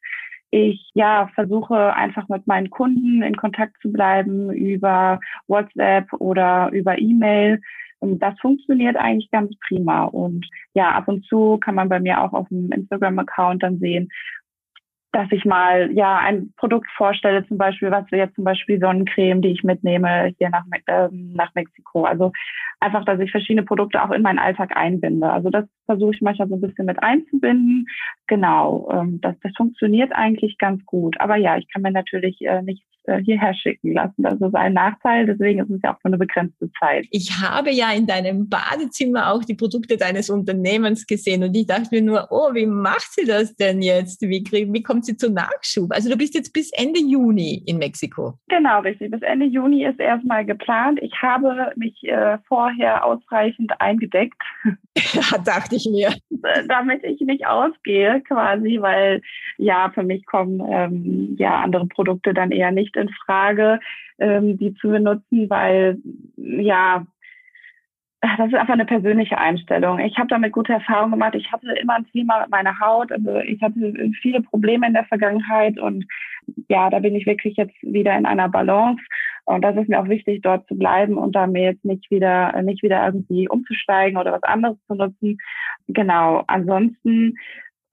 Ich 0.50 0.90
ja 0.94 1.30
versuche 1.34 1.94
einfach 1.94 2.28
mit 2.28 2.46
meinen 2.46 2.70
Kunden 2.70 3.22
in 3.22 3.36
Kontakt 3.36 3.80
zu 3.80 3.90
bleiben 3.90 4.52
über 4.52 5.18
WhatsApp 5.48 6.12
oder 6.12 6.70
über 6.72 6.98
E-Mail. 6.98 7.60
Das 8.00 8.38
funktioniert 8.40 8.96
eigentlich 8.96 9.30
ganz 9.30 9.54
prima. 9.66 10.04
Und 10.04 10.46
ja, 10.74 10.90
ab 10.90 11.08
und 11.08 11.24
zu 11.24 11.58
kann 11.58 11.74
man 11.74 11.88
bei 11.88 12.00
mir 12.00 12.20
auch 12.20 12.32
auf 12.32 12.48
dem 12.48 12.70
Instagram-Account 12.70 13.62
dann 13.62 13.78
sehen, 13.78 14.08
dass 15.12 15.30
ich 15.30 15.44
mal 15.44 15.92
ja 15.92 16.18
ein 16.18 16.52
Produkt 16.56 16.90
vorstelle, 16.96 17.46
zum 17.46 17.58
Beispiel, 17.58 17.90
was 17.90 18.04
jetzt 18.10 18.34
zum 18.34 18.44
Beispiel 18.44 18.80
Sonnencreme, 18.80 19.42
die 19.42 19.52
ich 19.52 19.62
mitnehme 19.62 20.32
hier 20.38 20.48
nach, 20.48 20.64
äh, 20.86 21.08
nach 21.12 21.54
Mexiko. 21.54 22.04
Also 22.04 22.32
einfach, 22.80 23.04
dass 23.04 23.20
ich 23.20 23.30
verschiedene 23.30 23.64
Produkte 23.64 24.02
auch 24.02 24.10
in 24.10 24.22
meinen 24.22 24.38
Alltag 24.38 24.74
einbinde. 24.74 25.30
Also 25.30 25.50
das 25.50 25.66
versuche 25.84 26.14
ich 26.14 26.22
manchmal 26.22 26.48
so 26.48 26.54
ein 26.54 26.62
bisschen 26.62 26.86
mit 26.86 27.02
einzubinden. 27.02 27.86
Genau, 28.26 28.88
ähm, 28.90 29.20
das, 29.20 29.34
das 29.42 29.52
funktioniert 29.54 30.12
eigentlich 30.14 30.56
ganz 30.56 30.84
gut. 30.86 31.20
Aber 31.20 31.36
ja, 31.36 31.58
ich 31.58 31.70
kann 31.70 31.82
mir 31.82 31.92
natürlich 31.92 32.40
äh, 32.40 32.62
nicht 32.62 32.82
äh, 33.04 33.22
hierher 33.22 33.54
schicken 33.54 33.94
lassen. 33.94 34.22
Das 34.22 34.40
ist 34.40 34.54
ein 34.54 34.74
Nachteil, 34.74 35.26
deswegen 35.26 35.60
ist 35.60 35.70
es 35.70 35.80
ja 35.82 35.94
auch 35.94 36.00
für 36.00 36.06
eine 36.06 36.18
begrenzte 36.18 36.70
Zeit. 36.78 37.06
Ich 37.10 37.30
habe 37.40 37.70
ja 37.70 37.92
in 37.92 38.06
deinem 38.06 38.48
Badezimmer 38.48 39.32
auch 39.32 39.44
die 39.44 39.54
Produkte 39.54 39.96
deines 39.96 40.30
Unternehmens 40.30 41.06
gesehen 41.06 41.42
und 41.42 41.54
ich 41.56 41.66
dachte 41.66 41.88
mir 41.90 42.02
nur, 42.02 42.28
oh, 42.30 42.54
wie 42.54 42.66
macht 42.66 43.12
sie 43.12 43.24
das 43.24 43.54
denn 43.56 43.82
jetzt? 43.82 44.22
Wie, 44.22 44.44
wie 44.50 44.82
kommt 44.82 45.04
sie 45.06 45.16
zu 45.16 45.30
Nachschub? 45.30 45.92
Also 45.92 46.10
du 46.10 46.16
bist 46.16 46.34
jetzt 46.34 46.52
bis 46.52 46.70
Ende 46.72 47.00
Juni 47.00 47.62
in 47.66 47.78
Mexiko. 47.78 48.38
Genau, 48.48 48.80
richtig. 48.80 49.10
Bis 49.10 49.22
Ende 49.22 49.46
Juni 49.46 49.84
ist 49.84 50.00
erstmal 50.00 50.44
geplant. 50.44 51.00
Ich 51.02 51.14
habe 51.20 51.72
mich 51.76 52.02
äh, 52.04 52.38
vorher 52.46 53.04
ausreichend 53.04 53.72
eingedeckt. 53.80 54.40
Ja, 55.14 55.38
dachte 55.38 55.76
ich 55.76 55.88
mir. 55.90 56.12
Damit 56.68 57.02
ich 57.02 57.18
nicht 57.20 57.46
ausgehe 57.46 58.20
quasi, 58.22 58.78
weil 58.80 59.22
ja, 59.56 59.90
für 59.94 60.02
mich 60.02 60.26
kommen 60.26 60.62
ähm, 60.70 61.36
ja 61.38 61.60
andere 61.60 61.86
Produkte 61.86 62.34
dann 62.34 62.50
eher 62.50 62.70
nicht 62.70 62.91
nicht 62.92 63.08
in 63.08 63.14
Frage, 63.24 63.80
ähm, 64.18 64.58
die 64.58 64.74
zu 64.74 64.88
benutzen, 64.88 65.48
weil 65.50 65.98
ja, 66.36 67.06
das 68.20 68.48
ist 68.48 68.54
einfach 68.54 68.74
eine 68.74 68.84
persönliche 68.84 69.36
Einstellung. 69.36 69.98
Ich 69.98 70.16
habe 70.16 70.28
damit 70.28 70.52
gute 70.52 70.72
Erfahrungen 70.72 71.12
gemacht. 71.12 71.34
Ich 71.34 71.50
hatte 71.50 71.72
immer 71.72 71.94
ein 71.94 72.06
Thema 72.12 72.42
mit 72.42 72.50
meiner 72.50 72.78
Haut. 72.78 73.10
Also 73.10 73.38
ich 73.38 73.60
hatte 73.60 74.12
viele 74.20 74.40
Probleme 74.42 74.86
in 74.86 74.92
der 74.92 75.04
Vergangenheit 75.06 75.78
und 75.78 76.06
ja, 76.68 76.88
da 76.88 77.00
bin 77.00 77.16
ich 77.16 77.26
wirklich 77.26 77.56
jetzt 77.56 77.74
wieder 77.82 78.16
in 78.16 78.24
einer 78.24 78.48
Balance. 78.48 79.02
Und 79.44 79.62
das 79.62 79.76
ist 79.76 79.88
mir 79.88 80.00
auch 80.00 80.08
wichtig, 80.08 80.40
dort 80.42 80.68
zu 80.68 80.76
bleiben 80.76 81.18
und 81.18 81.34
da 81.34 81.48
mir 81.48 81.62
jetzt 81.62 81.84
nicht 81.84 82.08
wieder, 82.12 82.62
nicht 82.62 82.84
wieder 82.84 83.04
irgendwie 83.04 83.48
umzusteigen 83.48 84.16
oder 84.16 84.30
was 84.30 84.42
anderes 84.44 84.76
zu 84.86 84.94
nutzen. 84.94 85.38
Genau. 85.88 86.44
Ansonsten 86.46 87.34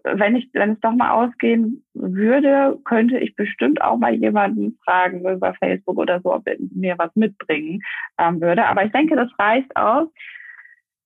wenn 0.04 0.36
ich, 0.36 0.50
wenn 0.54 0.72
es 0.72 0.80
doch 0.80 0.94
mal 0.94 1.12
ausgehen 1.12 1.84
würde, 1.94 2.80
könnte 2.86 3.18
ich 3.20 3.36
bestimmt 3.36 3.82
auch 3.82 3.98
mal 3.98 4.14
jemanden 4.14 4.78
fragen 4.86 5.20
über 5.28 5.54
Facebook 5.56 5.98
oder 5.98 6.22
so, 6.22 6.34
ob 6.34 6.48
er 6.48 6.56
mir 6.74 6.98
was 6.98 7.14
mitbringen 7.16 7.82
ähm, 8.18 8.40
würde. 8.40 8.66
Aber 8.66 8.86
ich 8.86 8.92
denke, 8.92 9.16
das 9.16 9.30
reicht 9.38 9.76
aus. 9.76 10.08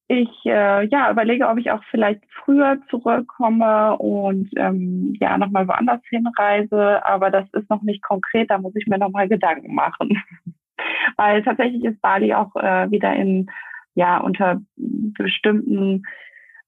Ich 0.07 0.29
äh, 0.45 0.85
ja, 0.87 1.09
überlege, 1.09 1.47
ob 1.47 1.57
ich 1.57 1.71
auch 1.71 1.83
vielleicht 1.89 2.21
früher 2.43 2.77
zurückkomme 2.89 3.97
und 3.97 4.49
ähm, 4.57 5.15
ja 5.19 5.37
nochmal 5.37 5.67
woanders 5.67 6.01
hinreise, 6.09 7.03
aber 7.05 7.31
das 7.31 7.45
ist 7.53 7.69
noch 7.69 7.81
nicht 7.81 8.03
konkret, 8.03 8.51
da 8.51 8.57
muss 8.57 8.75
ich 8.75 8.85
mir 8.85 8.97
nochmal 8.99 9.27
Gedanken 9.27 9.73
machen. 9.73 10.21
Weil 11.17 11.41
tatsächlich 11.43 11.83
ist 11.83 12.01
Bali 12.01 12.33
auch 12.33 12.55
äh, 12.55 12.91
wieder 12.91 13.13
in 13.15 13.49
ja 13.95 14.17
unter 14.17 14.61
bestimmten 14.75 16.03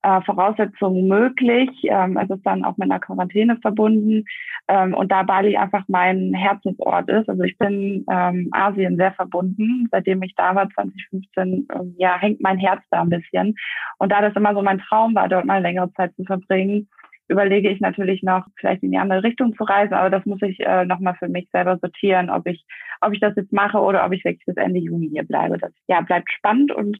äh, 0.05 0.21
Voraussetzungen 0.21 1.07
möglich. 1.07 1.69
Ähm, 1.83 2.17
es 2.17 2.29
ist 2.29 2.45
dann 2.45 2.63
auch 2.63 2.77
mit 2.77 2.91
einer 2.91 2.99
Quarantäne 2.99 3.57
verbunden. 3.57 4.25
Ähm, 4.67 4.93
und 4.93 5.11
da 5.11 5.23
Bali 5.23 5.57
einfach 5.57 5.83
mein 5.87 6.33
Herzensort 6.33 7.09
ist, 7.09 7.27
also 7.27 7.41
ich 7.41 7.57
bin 7.57 8.05
ähm, 8.11 8.49
Asien 8.51 8.97
sehr 8.97 9.13
verbunden. 9.13 9.87
Seitdem 9.91 10.21
ich 10.21 10.35
da 10.35 10.53
war, 10.53 10.69
2015, 10.69 11.67
ähm, 11.73 11.95
ja, 11.97 12.19
hängt 12.19 12.39
mein 12.41 12.59
Herz 12.59 12.83
da 12.91 13.01
ein 13.01 13.09
bisschen. 13.09 13.55
Und 13.97 14.11
da 14.11 14.21
das 14.21 14.35
immer 14.35 14.53
so 14.53 14.61
mein 14.61 14.79
Traum 14.79 15.15
war, 15.15 15.27
dort 15.27 15.45
mal 15.45 15.61
längere 15.61 15.91
Zeit 15.93 16.15
zu 16.15 16.23
verbringen, 16.23 16.87
überlege 17.27 17.69
ich 17.69 17.79
natürlich 17.79 18.21
noch, 18.21 18.45
vielleicht 18.59 18.83
in 18.83 18.91
die 18.91 18.99
andere 18.99 19.23
Richtung 19.23 19.55
zu 19.55 19.63
reisen, 19.63 19.95
aber 19.95 20.11
das 20.11 20.23
muss 20.27 20.41
ich 20.43 20.59
äh, 20.59 20.85
nochmal 20.85 21.15
für 21.15 21.27
mich 21.27 21.49
selber 21.51 21.79
sortieren, 21.81 22.29
ob 22.29 22.45
ich, 22.45 22.63
ob 23.01 23.13
ich 23.13 23.19
das 23.19 23.35
jetzt 23.35 23.51
mache 23.51 23.79
oder 23.79 24.05
ob 24.05 24.11
ich 24.11 24.23
wirklich 24.23 24.45
bis 24.45 24.57
Ende 24.57 24.79
Juni 24.79 25.09
hier 25.09 25.23
bleibe. 25.23 25.57
Das 25.57 25.71
ja 25.87 26.01
bleibt 26.01 26.31
spannend 26.31 26.71
und 26.71 26.99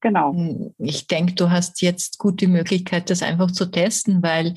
Genau. 0.00 0.32
Hm, 0.32 0.74
ich 0.78 1.06
denke, 1.06 1.34
du 1.34 1.50
hast 1.50 1.82
jetzt 1.82 2.18
gut 2.18 2.40
die 2.40 2.46
Möglichkeit, 2.46 3.10
das 3.10 3.22
einfach 3.22 3.50
zu 3.50 3.66
testen, 3.66 4.22
weil 4.22 4.54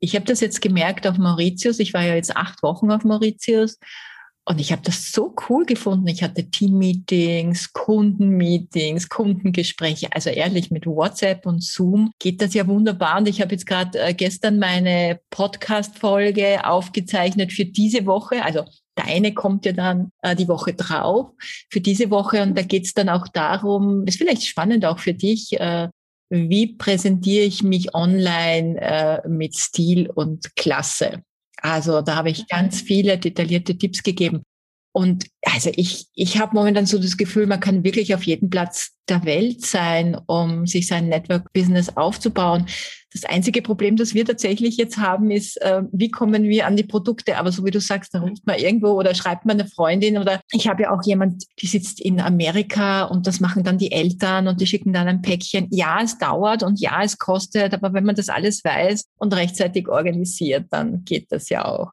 ich 0.00 0.14
habe 0.14 0.26
das 0.26 0.40
jetzt 0.40 0.60
gemerkt 0.60 1.06
auf 1.06 1.18
Mauritius. 1.18 1.78
Ich 1.78 1.94
war 1.94 2.04
ja 2.04 2.14
jetzt 2.14 2.36
acht 2.36 2.62
Wochen 2.62 2.90
auf 2.90 3.04
Mauritius 3.04 3.78
Und 4.44 4.60
ich 4.60 4.72
habe 4.72 4.82
das 4.82 5.12
so 5.12 5.34
cool 5.48 5.64
gefunden. 5.64 6.08
Ich 6.08 6.22
hatte 6.22 6.50
Team-Meetings, 6.50 7.72
Kundenmeetings, 7.72 9.08
Kundengespräche. 9.08 10.08
Also 10.12 10.30
ehrlich, 10.30 10.70
mit 10.72 10.84
WhatsApp 10.86 11.46
und 11.46 11.62
Zoom 11.62 12.12
geht 12.18 12.42
das 12.42 12.52
ja 12.52 12.66
wunderbar. 12.66 13.18
Und 13.18 13.28
ich 13.28 13.40
habe 13.40 13.52
jetzt 13.52 13.66
gerade 13.66 13.98
äh, 14.00 14.14
gestern 14.14 14.58
meine 14.58 15.20
Podcast-Folge 15.30 16.66
aufgezeichnet 16.66 17.52
für 17.52 17.64
diese 17.64 18.04
Woche. 18.04 18.44
Also 18.44 18.64
deine 18.94 19.34
kommt 19.34 19.64
ja 19.64 19.72
dann 19.72 20.12
äh, 20.22 20.36
die 20.36 20.48
Woche 20.48 20.74
drauf 20.74 21.30
für 21.70 21.80
diese 21.80 22.10
Woche. 22.10 22.42
Und 22.42 22.56
da 22.56 22.62
geht 22.62 22.84
es 22.84 22.94
dann 22.94 23.08
auch 23.08 23.28
darum, 23.28 24.06
ist 24.06 24.18
vielleicht 24.18 24.44
spannend 24.46 24.84
auch 24.84 24.98
für 24.98 25.14
dich, 25.14 25.58
äh, 25.60 25.88
wie 26.30 26.74
präsentiere 26.74 27.44
ich 27.44 27.62
mich 27.62 27.94
online 27.94 28.80
äh, 28.80 29.28
mit 29.28 29.56
Stil 29.56 30.08
und 30.08 30.56
Klasse. 30.56 31.22
Also 31.60 32.00
da 32.00 32.16
habe 32.16 32.30
ich 32.30 32.48
ganz 32.48 32.80
viele 32.80 33.18
detaillierte 33.18 33.76
Tipps 33.76 34.02
gegeben. 34.02 34.42
Und 34.92 35.26
also 35.42 35.70
ich, 35.74 36.06
ich 36.14 36.38
habe 36.38 36.54
momentan 36.54 36.84
so 36.84 36.98
das 36.98 37.16
Gefühl, 37.16 37.46
man 37.46 37.60
kann 37.60 37.82
wirklich 37.82 38.14
auf 38.14 38.24
jedem 38.24 38.50
Platz 38.50 38.90
der 39.08 39.24
Welt 39.24 39.64
sein, 39.64 40.18
um 40.26 40.66
sich 40.66 40.86
sein 40.86 41.08
Network-Business 41.08 41.96
aufzubauen. 41.96 42.66
Das 43.12 43.24
einzige 43.24 43.62
Problem, 43.62 43.96
das 43.96 44.14
wir 44.14 44.24
tatsächlich 44.24 44.76
jetzt 44.76 44.98
haben, 44.98 45.30
ist, 45.30 45.60
äh, 45.62 45.82
wie 45.92 46.10
kommen 46.10 46.44
wir 46.44 46.66
an 46.66 46.76
die 46.76 46.82
Produkte? 46.82 47.38
Aber 47.38 47.52
so 47.52 47.64
wie 47.64 47.70
du 47.70 47.80
sagst, 47.80 48.14
da 48.14 48.20
ruft 48.20 48.46
man 48.46 48.58
irgendwo 48.58 48.90
oder 48.92 49.14
schreibt 49.14 49.46
man 49.46 49.58
eine 49.58 49.68
Freundin 49.68 50.18
oder 50.18 50.40
ich 50.52 50.68
habe 50.68 50.82
ja 50.82 50.90
auch 50.94 51.02
jemand, 51.04 51.44
die 51.58 51.66
sitzt 51.66 52.00
in 52.00 52.20
Amerika 52.20 53.04
und 53.04 53.26
das 53.26 53.40
machen 53.40 53.64
dann 53.64 53.78
die 53.78 53.92
Eltern 53.92 54.46
und 54.46 54.60
die 54.60 54.66
schicken 54.66 54.92
dann 54.92 55.08
ein 55.08 55.22
Päckchen. 55.22 55.68
Ja, 55.70 56.00
es 56.02 56.18
dauert 56.18 56.62
und 56.62 56.80
ja, 56.80 57.02
es 57.02 57.18
kostet, 57.18 57.74
aber 57.74 57.92
wenn 57.94 58.04
man 58.04 58.14
das 58.14 58.28
alles 58.28 58.62
weiß 58.62 59.06
und 59.16 59.34
rechtzeitig 59.34 59.88
organisiert, 59.88 60.66
dann 60.70 61.04
geht 61.04 61.32
das 61.32 61.48
ja 61.48 61.64
auch. 61.64 61.92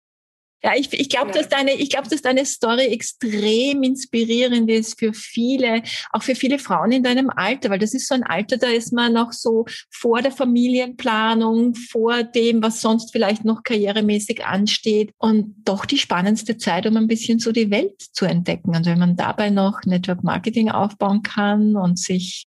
Ja, 0.62 0.74
ich, 0.76 0.92
ich 0.92 1.08
glaube, 1.08 1.32
dass 1.32 1.48
deine, 1.48 1.74
ich 1.74 1.90
glaube, 1.90 2.10
dass 2.10 2.22
deine 2.22 2.46
Story 2.46 2.88
extrem 2.88 3.82
inspirierend 3.84 4.70
ist 4.70 5.00
für 5.00 5.14
viele, 5.14 5.84
auch 6.12 6.22
für 6.22 6.36
viele 6.36 6.60
Frauen 6.60 6.92
in 6.92 7.04
deinem 7.04 7.30
Alter, 7.30 7.70
weil 7.70 7.80
das 7.80 7.94
ist 7.94 8.10
so 8.10 8.16
ein 8.16 8.24
Alter, 8.24 8.58
da 8.58 8.68
ist 8.68 8.92
man 8.92 9.14
noch 9.14 9.32
so 9.32 9.66
vor 9.90 10.22
der 10.22 10.34
Familienplanung, 10.34 11.76
vor 11.76 12.24
dem, 12.24 12.62
was 12.62 12.82
sonst 12.82 13.14
vielleicht 13.14 13.46
noch 13.46 13.64
karrieremäßig 13.64 14.46
ansteht 14.46 15.14
und 15.18 15.56
doch 15.64 15.86
die 15.86 15.98
spannendste 15.98 16.58
Zeit, 16.58 16.86
um 16.86 16.98
ein 16.98 17.08
bisschen 17.08 17.40
so 17.40 17.54
die 17.54 17.72
Welt 17.72 18.02
zu 18.12 18.26
entdecken. 18.26 18.76
Und 18.76 18.86
wenn 18.86 19.00
man 19.00 19.16
dabei 19.16 19.50
noch 19.52 19.84
Network 19.86 20.26
Marketing 20.26 20.70
aufbauen 20.70 21.24
kann 21.24 21.78
und 21.78 21.98
sich 21.98 22.49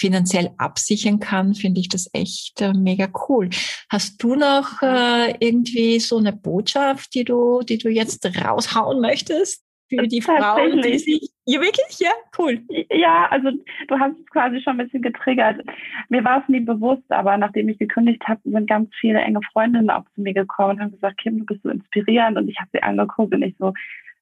finanziell 0.00 0.50
absichern 0.56 1.20
kann, 1.20 1.54
finde 1.54 1.80
ich 1.80 1.88
das 1.88 2.08
echt 2.14 2.60
äh, 2.62 2.72
mega 2.72 3.08
cool. 3.28 3.50
Hast 3.90 4.22
du 4.22 4.34
noch 4.34 4.80
äh, 4.82 5.34
irgendwie 5.38 6.00
so 6.00 6.16
eine 6.16 6.32
Botschaft, 6.32 7.14
die 7.14 7.24
du, 7.24 7.60
die 7.60 7.78
du 7.78 7.90
jetzt 7.90 8.26
raushauen 8.42 9.00
möchtest? 9.00 9.62
Für 9.90 10.06
die 10.06 10.22
Frauen, 10.22 10.82
die 10.82 10.98
sich. 10.98 11.30
Ja, 11.46 11.60
wirklich? 11.60 11.98
Ja, 11.98 12.12
cool. 12.38 12.60
Ja, 12.90 13.26
also 13.28 13.50
du 13.88 13.98
hast 13.98 14.16
es 14.16 14.26
quasi 14.26 14.62
schon 14.62 14.78
ein 14.78 14.86
bisschen 14.86 15.02
getriggert. 15.02 15.66
Mir 16.08 16.22
war 16.22 16.42
es 16.42 16.48
nie 16.48 16.60
bewusst, 16.60 17.10
aber 17.10 17.36
nachdem 17.36 17.68
ich 17.68 17.78
gekündigt 17.78 18.22
habe, 18.28 18.40
sind 18.44 18.68
ganz 18.68 18.88
viele 19.00 19.20
enge 19.20 19.40
Freundinnen 19.52 19.90
auch 19.90 20.04
zu 20.14 20.20
mir 20.20 20.32
gekommen 20.32 20.76
und 20.76 20.80
haben 20.80 20.92
gesagt, 20.92 21.18
Kim, 21.18 21.40
du 21.40 21.44
bist 21.44 21.62
so 21.64 21.70
inspirierend. 21.70 22.38
Und 22.38 22.48
ich 22.48 22.56
habe 22.60 22.70
sie 22.72 22.82
angeguckt 22.82 23.34
und 23.34 23.42
ich 23.42 23.56
so, 23.58 23.74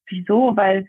wieso? 0.08 0.56
Weil 0.56 0.78
äh, 0.78 0.86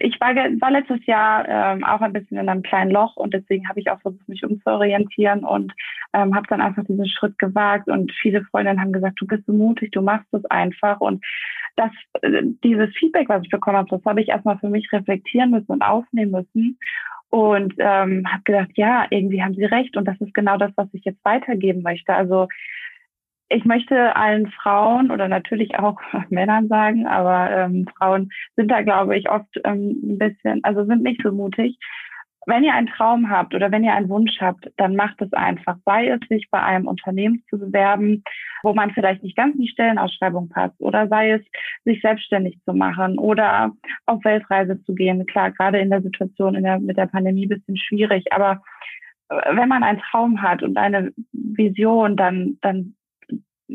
ich 0.00 0.20
war, 0.20 0.34
war 0.34 0.70
letztes 0.70 1.04
Jahr 1.06 1.48
ähm, 1.48 1.84
auch 1.84 2.00
ein 2.00 2.12
bisschen 2.12 2.38
in 2.38 2.48
einem 2.48 2.62
kleinen 2.62 2.90
Loch 2.90 3.16
und 3.16 3.32
deswegen 3.32 3.68
habe 3.68 3.80
ich 3.80 3.90
auch 3.90 4.00
versucht, 4.00 4.28
mich 4.28 4.44
umzuorientieren 4.44 5.44
und 5.44 5.72
ähm, 6.12 6.34
habe 6.34 6.46
dann 6.48 6.60
einfach 6.60 6.84
diesen 6.84 7.08
Schritt 7.08 7.38
gewagt 7.38 7.88
und 7.88 8.12
viele 8.12 8.44
Freundinnen 8.44 8.80
haben 8.80 8.92
gesagt, 8.92 9.20
du 9.20 9.26
bist 9.26 9.46
so 9.46 9.52
mutig, 9.52 9.92
du 9.92 10.02
machst 10.02 10.32
es 10.32 10.44
einfach 10.46 11.00
und 11.00 11.24
das, 11.76 11.90
äh, 12.20 12.42
dieses 12.62 12.94
Feedback, 12.96 13.28
was 13.28 13.42
ich 13.42 13.50
bekommen 13.50 13.78
habe, 13.78 13.88
das 13.88 14.04
habe 14.04 14.20
ich 14.20 14.28
erstmal 14.28 14.58
für 14.58 14.68
mich 14.68 14.92
reflektieren 14.92 15.50
müssen 15.50 15.72
und 15.72 15.82
aufnehmen 15.82 16.32
müssen 16.32 16.78
und 17.30 17.74
ähm, 17.78 18.24
habe 18.30 18.42
gedacht, 18.44 18.70
ja, 18.74 19.06
irgendwie 19.08 19.42
haben 19.42 19.54
sie 19.54 19.64
recht 19.64 19.96
und 19.96 20.06
das 20.06 20.20
ist 20.20 20.34
genau 20.34 20.58
das, 20.58 20.72
was 20.76 20.88
ich 20.92 21.04
jetzt 21.04 21.24
weitergeben 21.24 21.82
möchte. 21.82 22.12
Also 22.12 22.48
ich 23.52 23.64
möchte 23.64 24.16
allen 24.16 24.50
Frauen 24.50 25.10
oder 25.10 25.28
natürlich 25.28 25.78
auch 25.78 25.98
Männern 26.30 26.68
sagen, 26.68 27.06
aber 27.06 27.50
ähm, 27.50 27.86
Frauen 27.98 28.30
sind 28.56 28.70
da, 28.70 28.82
glaube 28.82 29.16
ich, 29.16 29.30
oft 29.30 29.60
ähm, 29.64 30.00
ein 30.02 30.18
bisschen, 30.18 30.64
also 30.64 30.84
sind 30.84 31.02
nicht 31.02 31.20
so 31.22 31.32
mutig. 31.32 31.78
Wenn 32.44 32.64
ihr 32.64 32.74
einen 32.74 32.88
Traum 32.88 33.30
habt 33.30 33.54
oder 33.54 33.70
wenn 33.70 33.84
ihr 33.84 33.94
einen 33.94 34.08
Wunsch 34.08 34.40
habt, 34.40 34.68
dann 34.76 34.96
macht 34.96 35.22
es 35.22 35.32
einfach. 35.32 35.76
Sei 35.84 36.08
es, 36.08 36.18
sich 36.28 36.48
bei 36.50 36.60
einem 36.60 36.88
Unternehmen 36.88 37.44
zu 37.48 37.56
bewerben, 37.56 38.24
wo 38.64 38.74
man 38.74 38.90
vielleicht 38.90 39.22
nicht 39.22 39.36
ganz 39.36 39.54
in 39.54 39.60
die 39.60 39.68
Stellenausschreibung 39.68 40.48
passt, 40.48 40.80
oder 40.80 41.06
sei 41.06 41.32
es, 41.32 41.42
sich 41.84 42.00
selbstständig 42.00 42.58
zu 42.64 42.74
machen 42.74 43.16
oder 43.18 43.70
auf 44.06 44.24
Weltreise 44.24 44.82
zu 44.82 44.94
gehen. 44.94 45.24
Klar, 45.26 45.52
gerade 45.52 45.78
in 45.78 45.90
der 45.90 46.02
Situation 46.02 46.56
in 46.56 46.64
der, 46.64 46.80
mit 46.80 46.96
der 46.96 47.06
Pandemie 47.06 47.46
bisschen 47.46 47.76
schwierig, 47.76 48.32
aber 48.32 48.60
äh, 49.28 49.56
wenn 49.56 49.68
man 49.68 49.84
einen 49.84 50.00
Traum 50.00 50.42
hat 50.42 50.64
und 50.64 50.76
eine 50.78 51.12
Vision, 51.32 52.16
dann, 52.16 52.58
dann 52.60 52.96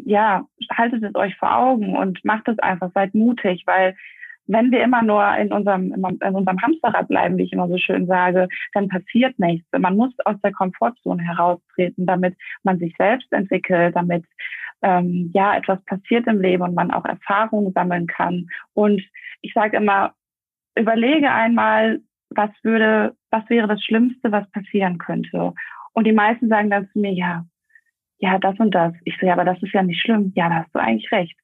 ja, 0.06 0.46
haltet 0.72 1.04
es 1.04 1.16
euch 1.16 1.36
vor 1.38 1.56
Augen 1.56 1.96
und 1.96 2.24
macht 2.24 2.48
es 2.48 2.60
einfach, 2.60 2.92
seid 2.94 3.14
mutig, 3.16 3.64
weil 3.66 3.96
wenn 4.48 4.72
wir 4.72 4.82
immer 4.82 5.04
nur 5.04 5.36
in 5.38 5.52
unserem, 5.52 5.94
in 5.94 6.36
unserem 6.36 6.62
Hamsterrad 6.62 7.10
bleiben, 7.10 7.38
wie 7.38 7.44
ich 7.44 7.54
immer 7.54 7.68
so 7.68 7.78
schön 7.78 8.08
sage, 8.08 8.48
dann 8.74 8.88
passiert 8.88 9.38
nichts. 9.40 9.68
Man 9.78 9.98
muss 9.98 10.14
aus 10.26 10.38
der 10.42 10.54
Komfortzone 10.54 11.22
heraustreten, 11.22 12.06
damit 12.06 12.36
man 12.64 12.80
sich 12.80 12.96
selbst 12.98 13.32
entwickelt, 13.34 13.96
damit 13.96 14.24
ähm, 14.82 15.32
ja 15.34 15.56
etwas 15.58 15.84
passiert 15.86 16.28
im 16.28 16.42
Leben 16.42 16.64
und 16.64 16.76
man 16.76 16.92
auch 16.92 17.06
Erfahrungen 17.06 17.74
sammeln 17.74 18.08
kann. 18.08 18.48
Und 18.74 19.02
ich 19.42 19.54
sage 19.54 19.78
immer, 19.78 20.14
überlege 20.78 21.32
einmal, 21.32 22.00
was 22.30 22.52
würde, 22.64 23.16
was 23.32 23.50
wäre 23.50 23.68
das 23.68 23.84
Schlimmste, 23.84 24.32
was 24.32 24.50
passieren 24.52 24.98
könnte. 24.98 25.54
Und 25.94 26.06
die 26.06 26.14
meisten 26.14 26.48
sagen 26.48 26.70
dann 26.70 26.88
zu 26.92 27.00
mir, 27.00 27.12
ja, 27.12 27.46
ja, 28.20 28.40
das 28.40 28.60
und 28.60 28.72
das. 28.74 28.94
Ich 29.06 29.18
so, 29.20 29.28
ja, 29.28 29.34
aber 29.34 29.46
das 29.46 29.62
ist 29.62 29.74
ja 29.74 29.84
nicht 29.84 30.02
schlimm. 30.02 30.32
Ja, 30.36 30.50
da 30.50 30.56
hast 30.56 30.74
du 30.74 30.80
eigentlich 30.80 31.12
recht. 31.12 31.38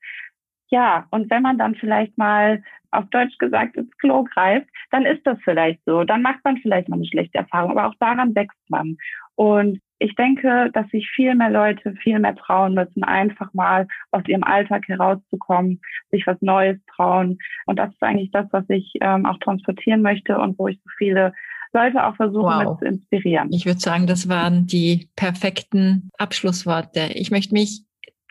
Ja, 0.69 1.07
und 1.11 1.29
wenn 1.29 1.43
man 1.43 1.57
dann 1.57 1.75
vielleicht 1.75 2.17
mal 2.17 2.63
auf 2.91 3.05
Deutsch 3.09 3.37
gesagt 3.37 3.75
ins 3.75 3.95
Klo 3.97 4.23
greift, 4.23 4.67
dann 4.91 5.05
ist 5.05 5.25
das 5.25 5.37
vielleicht 5.43 5.81
so. 5.85 6.03
Dann 6.03 6.21
macht 6.21 6.43
man 6.43 6.57
vielleicht 6.57 6.89
mal 6.89 6.95
eine 6.95 7.05
schlechte 7.05 7.37
Erfahrung, 7.37 7.71
aber 7.71 7.87
auch 7.87 7.95
daran 7.99 8.35
wächst 8.35 8.69
man. 8.69 8.97
Und 9.35 9.79
ich 9.99 10.15
denke, 10.15 10.69
dass 10.73 10.87
sich 10.89 11.09
viel 11.11 11.33
mehr 11.35 11.49
Leute 11.49 11.93
viel 11.95 12.19
mehr 12.19 12.35
trauen 12.35 12.73
müssen, 12.73 13.03
einfach 13.03 13.53
mal 13.53 13.87
aus 14.11 14.23
ihrem 14.27 14.43
Alltag 14.43 14.87
herauszukommen, 14.87 15.79
sich 16.11 16.27
was 16.27 16.41
Neues 16.41 16.77
trauen. 16.95 17.37
Und 17.65 17.79
das 17.79 17.91
ist 17.91 18.03
eigentlich 18.03 18.31
das, 18.31 18.47
was 18.51 18.65
ich 18.69 18.93
ähm, 19.01 19.25
auch 19.25 19.37
transportieren 19.39 20.01
möchte 20.01 20.37
und 20.37 20.59
wo 20.59 20.67
ich 20.67 20.77
so 20.83 20.89
viele 20.97 21.33
Leute 21.73 22.05
auch 22.05 22.15
versuchen, 22.15 22.43
wow. 22.43 22.69
mit 22.69 22.79
zu 22.79 22.85
inspirieren. 22.85 23.49
Ich 23.51 23.65
würde 23.65 23.79
sagen, 23.79 24.07
das 24.07 24.29
waren 24.29 24.67
die 24.67 25.09
perfekten 25.15 26.09
Abschlussworte. 26.17 27.09
Ich 27.13 27.31
möchte 27.31 27.53
mich 27.53 27.83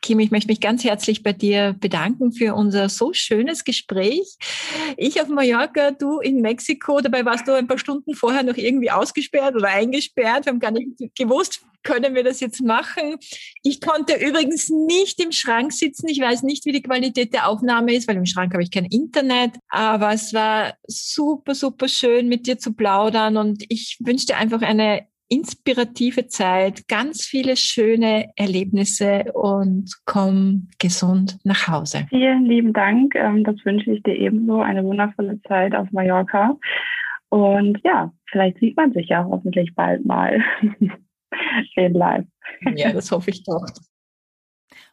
Kim, 0.02 0.18
ich 0.18 0.32
möchte 0.32 0.48
mich 0.48 0.60
ganz 0.60 0.82
herzlich 0.82 1.22
bei 1.22 1.32
dir 1.32 1.76
bedanken 1.78 2.32
für 2.32 2.54
unser 2.54 2.88
so 2.88 3.12
schönes 3.12 3.62
Gespräch. 3.62 4.36
Ich 4.96 5.22
auf 5.22 5.28
Mallorca, 5.28 5.92
du 5.92 6.18
in 6.18 6.40
Mexiko. 6.40 7.00
Dabei 7.00 7.24
warst 7.24 7.46
du 7.46 7.52
ein 7.52 7.68
paar 7.68 7.78
Stunden 7.78 8.14
vorher 8.14 8.42
noch 8.42 8.56
irgendwie 8.56 8.90
ausgesperrt 8.90 9.54
oder 9.54 9.68
eingesperrt. 9.68 10.44
Wir 10.44 10.52
haben 10.52 10.58
gar 10.58 10.72
nicht 10.72 11.14
gewusst, 11.16 11.64
können 11.82 12.14
wir 12.14 12.24
das 12.24 12.40
jetzt 12.40 12.62
machen. 12.62 13.16
Ich 13.62 13.80
konnte 13.80 14.14
übrigens 14.14 14.70
nicht 14.70 15.20
im 15.20 15.32
Schrank 15.32 15.72
sitzen. 15.72 16.08
Ich 16.08 16.20
weiß 16.20 16.42
nicht, 16.42 16.64
wie 16.64 16.72
die 16.72 16.82
Qualität 16.82 17.32
der 17.32 17.48
Aufnahme 17.48 17.94
ist, 17.94 18.08
weil 18.08 18.16
im 18.16 18.26
Schrank 18.26 18.52
habe 18.52 18.62
ich 18.62 18.70
kein 18.70 18.86
Internet. 18.86 19.52
Aber 19.68 20.12
es 20.12 20.32
war 20.34 20.74
super, 20.86 21.54
super 21.54 21.88
schön, 21.88 22.28
mit 22.28 22.46
dir 22.46 22.58
zu 22.58 22.74
plaudern. 22.74 23.36
Und 23.36 23.64
ich 23.68 23.98
wünsche 24.00 24.26
dir 24.26 24.36
einfach 24.36 24.62
eine 24.62 25.06
inspirative 25.32 26.26
Zeit, 26.26 26.86
ganz 26.88 27.24
viele 27.24 27.56
schöne 27.56 28.30
Erlebnisse 28.36 29.24
und 29.32 29.90
komm 30.04 30.68
gesund 30.78 31.38
nach 31.44 31.68
Hause. 31.68 32.06
Vielen 32.10 32.44
lieben 32.44 32.74
Dank. 32.74 33.14
Ähm, 33.14 33.42
das 33.42 33.56
wünsche 33.64 33.92
ich 33.92 34.02
dir 34.02 34.14
ebenso. 34.14 34.60
Eine 34.60 34.84
wundervolle 34.84 35.40
Zeit 35.48 35.74
auf 35.74 35.90
Mallorca. 35.90 36.58
Und 37.30 37.78
ja, 37.82 38.12
vielleicht 38.30 38.58
sieht 38.58 38.76
man 38.76 38.92
sich 38.92 39.08
ja 39.08 39.24
hoffentlich 39.24 39.74
bald 39.74 40.04
mal 40.04 40.44
in 41.76 41.94
live. 41.94 42.26
Ja, 42.76 42.92
das 42.92 43.10
hoffe 43.10 43.30
ich 43.30 43.44
doch. 43.44 43.64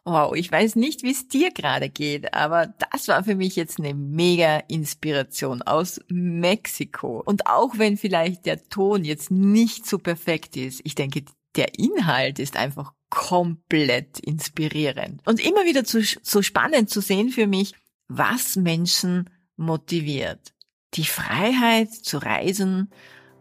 Wow, 0.05 0.33
ich 0.35 0.51
weiß 0.51 0.75
nicht, 0.75 1.03
wie 1.03 1.11
es 1.11 1.27
dir 1.27 1.51
gerade 1.51 1.89
geht, 1.89 2.33
aber 2.33 2.73
das 2.91 3.07
war 3.09 3.23
für 3.23 3.35
mich 3.35 3.55
jetzt 3.55 3.79
eine 3.79 3.93
mega 3.93 4.57
Inspiration 4.67 5.61
aus 5.61 6.01
Mexiko. 6.07 7.21
Und 7.25 7.47
auch 7.47 7.77
wenn 7.77 7.97
vielleicht 7.97 8.45
der 8.45 8.63
Ton 8.69 9.03
jetzt 9.03 9.29
nicht 9.29 9.85
so 9.85 9.99
perfekt 9.99 10.57
ist, 10.57 10.81
ich 10.83 10.95
denke, 10.95 11.25
der 11.55 11.77
Inhalt 11.77 12.39
ist 12.39 12.55
einfach 12.55 12.93
komplett 13.09 14.19
inspirierend. 14.19 15.21
Und 15.25 15.43
immer 15.43 15.65
wieder 15.65 15.83
zu, 15.83 16.01
so 16.01 16.41
spannend 16.41 16.89
zu 16.89 17.01
sehen 17.01 17.29
für 17.29 17.47
mich, 17.47 17.73
was 18.07 18.55
Menschen 18.55 19.29
motiviert. 19.57 20.53
Die 20.95 21.05
Freiheit 21.05 21.91
zu 21.91 22.17
reisen 22.17 22.89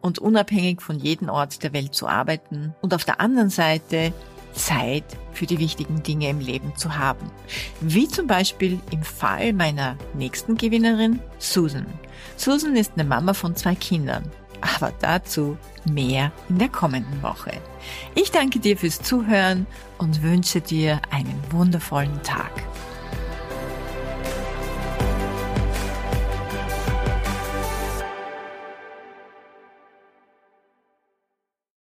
und 0.00 0.18
unabhängig 0.18 0.82
von 0.82 0.98
jedem 0.98 1.28
Ort 1.28 1.62
der 1.62 1.72
Welt 1.72 1.94
zu 1.94 2.06
arbeiten 2.06 2.74
und 2.80 2.94
auf 2.94 3.04
der 3.04 3.20
anderen 3.20 3.50
Seite 3.50 4.12
Zeit 4.52 5.04
für 5.32 5.46
die 5.46 5.58
wichtigen 5.58 6.02
Dinge 6.02 6.28
im 6.28 6.40
Leben 6.40 6.74
zu 6.76 6.96
haben. 6.96 7.30
Wie 7.80 8.08
zum 8.08 8.26
Beispiel 8.26 8.80
im 8.90 9.02
Fall 9.02 9.52
meiner 9.52 9.96
nächsten 10.14 10.56
Gewinnerin, 10.56 11.20
Susan. 11.38 11.86
Susan 12.36 12.76
ist 12.76 12.92
eine 12.96 13.04
Mama 13.04 13.34
von 13.34 13.54
zwei 13.56 13.74
Kindern. 13.74 14.24
Aber 14.60 14.92
dazu 15.00 15.56
mehr 15.84 16.32
in 16.48 16.58
der 16.58 16.68
kommenden 16.68 17.22
Woche. 17.22 17.52
Ich 18.16 18.32
danke 18.32 18.58
dir 18.58 18.76
fürs 18.76 19.00
Zuhören 19.00 19.66
und 19.98 20.22
wünsche 20.22 20.60
dir 20.60 21.00
einen 21.10 21.40
wundervollen 21.50 22.22
Tag. 22.24 22.67